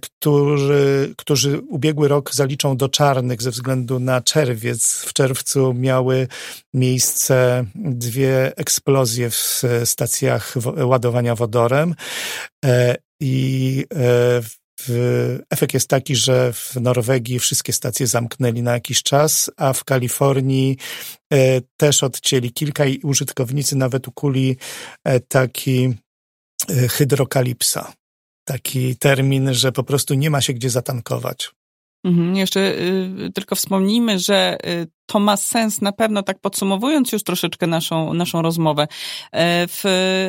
którzy, 0.00 1.14
którzy 1.16 1.58
ubiegły 1.58 2.08
rok 2.08 2.34
zaliczą 2.34 2.76
do 2.76 2.88
czarnych 2.88 3.42
ze 3.42 3.50
względu 3.50 4.00
na 4.00 4.20
czerwiec. 4.20 5.04
W 5.06 5.12
czerwcu 5.12 5.74
miały 5.74 6.28
miejsce 6.74 7.64
dwie 7.74 8.56
eksplozje 8.56 9.30
w 9.30 9.62
stacjach 9.86 10.54
ładowania 10.76 11.34
wodorem 11.34 11.94
e, 12.64 12.96
i 13.20 13.84
e, 13.94 14.40
efekt 15.50 15.74
jest 15.74 15.88
taki, 15.88 16.16
że 16.16 16.52
w 16.52 16.76
Norwegii 16.80 17.38
wszystkie 17.38 17.72
stacje 17.72 18.06
zamknęli 18.06 18.62
na 18.62 18.72
jakiś 18.72 19.02
czas, 19.02 19.50
a 19.56 19.72
w 19.72 19.84
Kalifornii 19.84 20.76
e, 21.32 21.60
też 21.76 22.02
odcięli 22.02 22.52
kilka 22.52 22.86
i 22.86 22.98
użytkownicy 22.98 23.76
nawet 23.76 24.08
ukuli 24.08 24.56
taki 25.28 25.94
hydrokalipsa. 26.90 27.92
Taki 28.44 28.96
termin, 28.96 29.54
że 29.54 29.72
po 29.72 29.84
prostu 29.84 30.14
nie 30.14 30.30
ma 30.30 30.40
się 30.40 30.52
gdzie 30.52 30.70
zatankować. 30.70 31.50
Mhm, 32.04 32.36
jeszcze 32.36 32.60
y, 32.78 33.32
tylko 33.34 33.56
wspomnijmy, 33.56 34.18
że 34.18 34.58
y, 34.66 34.86
to 35.06 35.20
ma 35.20 35.36
sens 35.36 35.80
na 35.80 35.92
pewno, 35.92 36.22
tak 36.22 36.38
podsumowując 36.40 37.12
już 37.12 37.22
troszeczkę 37.22 37.66
naszą, 37.66 38.14
naszą 38.14 38.42
rozmowę, 38.42 38.82
e, 39.32 39.66
w 39.68 39.84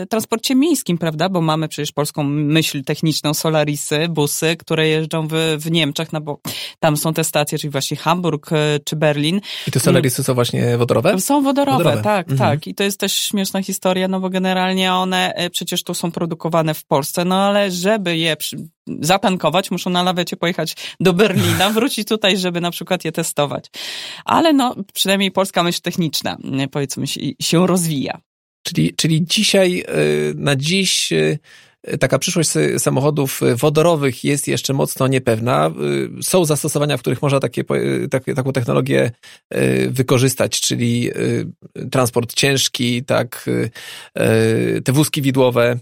transporcie 0.10 0.56
miejskim, 0.56 0.98
prawda? 0.98 1.30
Bo 1.30 1.42
mamy 1.42 1.68
przecież 1.68 1.92
polską 1.92 2.24
myśl 2.24 2.84
techniczną, 2.84 3.34
Solarisy, 3.34 4.08
busy, 4.10 4.56
które 4.58 4.88
jeżdżą 4.88 5.28
w, 5.28 5.34
w 5.58 5.72
Niemczech, 5.72 6.14
no 6.14 6.22
bo 6.22 6.40
tam 6.80 6.98
są 6.98 7.14
te 7.14 7.24
stacje, 7.24 7.58
czyli 7.58 7.72
właśnie 7.72 7.98
Hamburg 7.98 8.52
e, 8.52 8.80
czy 8.86 8.96
Berlin. 8.96 9.42
I 9.68 9.72
te 9.72 9.80
Solarisy 9.80 10.24
są 10.24 10.34
właśnie 10.34 10.78
wodorowe? 10.78 11.20
Są 11.20 11.42
wodorowe, 11.42 11.78
wodorowe. 11.78 12.04
tak, 12.04 12.32
mhm. 12.32 12.52
tak. 12.52 12.68
I 12.68 12.76
to 12.76 12.84
jest 12.84 13.00
też 13.00 13.14
śmieszna 13.14 13.64
historia, 13.64 14.08
no 14.08 14.20
bo 14.20 14.30
generalnie 14.30 14.94
one 14.94 15.34
e, 15.34 15.50
przecież 15.50 15.84
tu 15.84 15.94
są 15.94 16.12
produkowane 16.12 16.74
w 16.74 16.86
Polsce, 16.86 17.26
no 17.26 17.36
ale 17.36 17.72
żeby 17.72 18.18
je 18.18 18.36
zatankować, 18.88 19.72
muszą 19.72 19.90
na 19.90 20.04
lawecie 20.04 20.38
pojechać 20.38 20.76
do 21.00 21.14
Berlina, 21.14 21.70
wrócić 21.76 22.08
tutaj, 22.08 22.38
żeby 22.38 22.62
na 22.62 22.72
przykład 22.72 23.06
je 23.06 23.12
testować. 23.12 23.66
Ale 24.26 24.54
no, 24.54 24.65
no 24.78 24.84
przynajmniej 24.94 25.32
polska 25.32 25.64
myśl 25.64 25.82
techniczna, 25.82 26.38
powiedzmy, 26.72 27.06
się, 27.42 27.68
rozwija. 27.68 28.22
Czyli, 28.64 28.94
czyli 28.96 29.26
dzisiaj, 29.26 29.80
y, 29.80 30.34
na 30.38 30.56
dziś 30.56 31.12
y, 31.12 31.40
taka 32.00 32.20
przyszłość 32.20 32.50
samochodów 32.78 33.42
wodorowych 33.56 34.24
jest 34.24 34.48
jeszcze 34.48 34.74
mocno 34.74 35.08
niepewna. 35.08 35.72
Y, 36.20 36.24
są 36.24 36.46
zastosowania, 36.46 36.98
w 36.98 37.02
których 37.02 37.22
można 37.22 37.40
takie, 37.40 37.64
takie, 38.12 38.34
taką 38.34 38.54
technologię 38.54 39.12
wykorzystać, 39.90 40.62
czyli 40.62 41.12
transport 41.92 42.34
ciężki, 42.34 43.04
tak, 43.04 43.50
te 44.86 44.92
wózki 44.92 45.22
widłowe, 45.22 45.80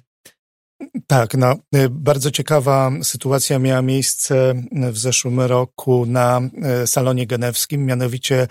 tak, 1.07 1.33
no, 1.33 1.55
y, 1.75 1.89
bardzo 1.89 2.31
ciekawa 2.31 2.91
sytuacja 3.03 3.59
miała 3.59 3.81
miejsce 3.81 4.53
w 4.71 4.97
zeszłym 4.97 5.39
roku 5.39 6.05
na 6.05 6.41
y, 6.83 6.87
salonie 6.87 7.27
genewskim. 7.27 7.85
Mianowicie 7.85 8.47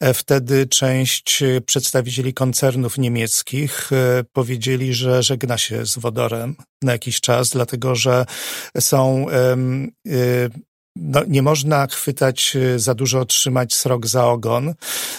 e, 0.00 0.14
wtedy 0.14 0.66
część 0.66 1.44
przedstawicieli 1.66 2.34
koncernów 2.34 2.98
niemieckich 2.98 3.90
powiedzieli, 4.32 4.94
że 4.94 5.22
żegna 5.22 5.58
się 5.58 5.86
z 5.86 5.98
wodorem 5.98 6.56
na 6.82 6.92
jakiś 6.92 7.20
czas, 7.20 7.50
dlatego 7.50 7.94
że 7.94 8.26
są 8.80 9.26
y, 10.06 10.50
no, 10.96 11.22
nie 11.28 11.42
można 11.42 11.86
chwytać 11.86 12.56
y, 12.56 12.78
za 12.78 12.94
dużo, 12.94 13.24
trzymać 13.24 13.74
srok 13.74 14.06
za 14.06 14.26
ogon. 14.26 14.74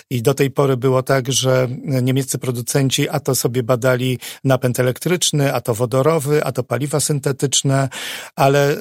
I 0.09 0.21
do 0.21 0.33
tej 0.33 0.51
pory 0.51 0.77
było 0.77 1.03
tak, 1.03 1.31
że 1.31 1.67
niemieccy 2.01 2.37
producenci 2.37 3.09
a 3.09 3.19
to 3.19 3.35
sobie 3.35 3.63
badali 3.63 4.19
napęd 4.43 4.79
elektryczny, 4.79 5.53
a 5.53 5.61
to 5.61 5.73
wodorowy, 5.73 6.43
a 6.43 6.51
to 6.51 6.63
paliwa 6.63 6.99
syntetyczne, 6.99 7.89
ale 8.35 8.77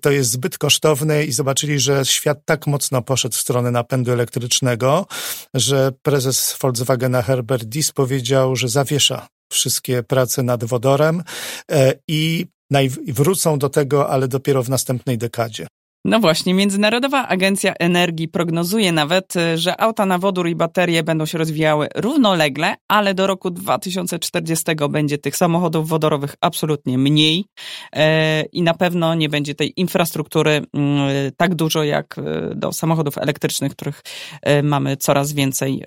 to 0.00 0.10
jest 0.10 0.30
zbyt 0.30 0.58
kosztowne 0.58 1.24
i 1.24 1.32
zobaczyli, 1.32 1.80
że 1.80 2.04
świat 2.04 2.38
tak 2.44 2.66
mocno 2.66 3.02
poszedł 3.02 3.34
w 3.34 3.38
stronę 3.38 3.70
napędu 3.70 4.12
elektrycznego, 4.12 5.06
że 5.54 5.92
prezes 6.02 6.56
Volkswagena 6.60 7.22
Herbert 7.22 7.64
Diess 7.64 7.92
powiedział, 7.92 8.56
że 8.56 8.68
zawiesza 8.68 9.26
wszystkie 9.52 10.02
prace 10.02 10.42
nad 10.42 10.64
wodorem 10.64 11.22
e, 11.70 11.94
i 12.08 12.46
wrócą 13.08 13.58
do 13.58 13.68
tego, 13.68 14.10
ale 14.10 14.28
dopiero 14.28 14.62
w 14.62 14.68
następnej 14.68 15.18
dekadzie. 15.18 15.66
No 16.04 16.20
właśnie, 16.20 16.54
Międzynarodowa 16.54 17.28
Agencja 17.28 17.74
Energii 17.74 18.28
prognozuje 18.28 18.92
nawet, 18.92 19.36
y, 19.36 19.58
że 19.58 19.80
auta 19.80 20.06
na 20.06 20.18
wodór 20.18 20.48
i 20.48 20.54
baterie 20.54 21.02
będą 21.02 21.26
się 21.26 21.38
rozwijały 21.38 21.88
równolegle, 21.94 22.74
ale 22.88 23.14
do 23.14 23.26
roku 23.26 23.50
2040 23.50 24.64
będzie 24.90 25.18
tych 25.18 25.36
samochodów 25.36 25.88
wodorowych 25.88 26.34
absolutnie 26.40 26.98
mniej 26.98 27.44
e, 27.92 28.42
i 28.42 28.62
na 28.62 28.74
pewno 28.74 29.14
nie 29.14 29.28
będzie 29.28 29.54
tej 29.54 29.72
infrastruktury 29.80 30.62
mm, 30.74 31.10
tak 31.36 31.54
dużo 31.54 31.84
jak 31.84 32.18
y, 32.18 32.22
do 32.54 32.72
samochodów 32.72 33.18
elektrycznych, 33.18 33.72
których 33.72 34.02
e, 34.42 34.62
mamy 34.62 34.96
coraz 34.96 35.32
więcej 35.32 35.84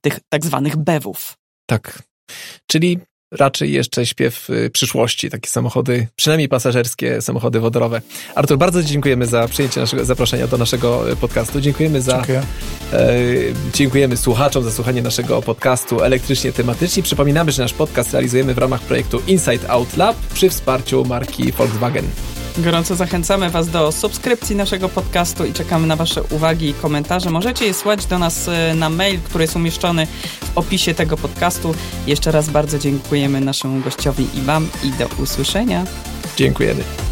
tych 0.00 0.20
tak 0.28 0.44
zwanych 0.44 0.76
BEW-ów. 0.76 1.36
Tak. 1.66 2.02
Czyli 2.66 2.98
raczej 3.32 3.72
jeszcze 3.72 4.06
śpiew 4.06 4.50
y, 4.50 4.70
przyszłości, 4.70 5.30
takie 5.30 5.50
samochody, 5.50 6.08
przynajmniej 6.16 6.48
pasażerskie, 6.48 7.22
samochody 7.22 7.60
wodorowe. 7.60 8.02
Artur, 8.34 8.58
bardzo 8.58 8.82
dziękujemy 8.82 9.26
za 9.26 9.48
przyjęcie 9.48 9.80
naszego 9.80 10.04
zaproszenia 10.04 10.46
do 10.46 10.58
naszego 10.58 11.10
y, 11.12 11.16
podcastu. 11.16 11.60
Dziękujemy 11.60 12.02
za. 12.02 12.12
Dziękuję. 12.12 12.42
E, 12.92 13.14
dziękujemy 13.74 14.16
słuchaczom 14.16 14.64
za 14.64 14.70
słuchanie 14.70 15.02
naszego 15.02 15.42
podcastu 15.42 16.02
elektrycznie 16.02 16.52
tematycznie. 16.52 17.02
Przypominamy, 17.02 17.52
że 17.52 17.62
nasz 17.62 17.72
podcast 17.72 18.12
realizujemy 18.12 18.54
w 18.54 18.58
ramach 18.58 18.80
projektu 18.80 19.22
Inside 19.26 19.70
Out 19.70 19.96
Lab 19.96 20.16
przy 20.34 20.50
wsparciu 20.50 21.04
marki 21.04 21.52
Volkswagen. 21.52 22.04
Gorąco 22.58 22.96
zachęcamy 22.96 23.50
Was 23.50 23.68
do 23.68 23.92
subskrypcji 23.92 24.56
naszego 24.56 24.88
podcastu 24.88 25.44
i 25.44 25.52
czekamy 25.52 25.86
na 25.86 25.96
Wasze 25.96 26.22
uwagi 26.22 26.68
i 26.68 26.74
komentarze. 26.74 27.30
Możecie 27.30 27.66
je 27.66 27.74
słać 27.74 28.06
do 28.06 28.18
nas 28.18 28.48
e, 28.48 28.74
na 28.74 28.90
mail, 28.90 29.20
który 29.20 29.44
jest 29.44 29.56
umieszczony 29.56 30.06
w 30.54 30.58
opisie 30.58 30.94
tego 30.94 31.16
podcastu. 31.16 31.74
Jeszcze 32.06 32.32
raz 32.32 32.48
bardzo 32.48 32.78
dziękujemy 32.78 33.40
naszemu 33.40 33.80
gościowi 33.80 34.26
i 34.34 34.40
Wam 34.40 34.68
i 34.84 34.90
do 34.90 35.22
usłyszenia. 35.22 35.84
Dziękujemy. 36.36 37.11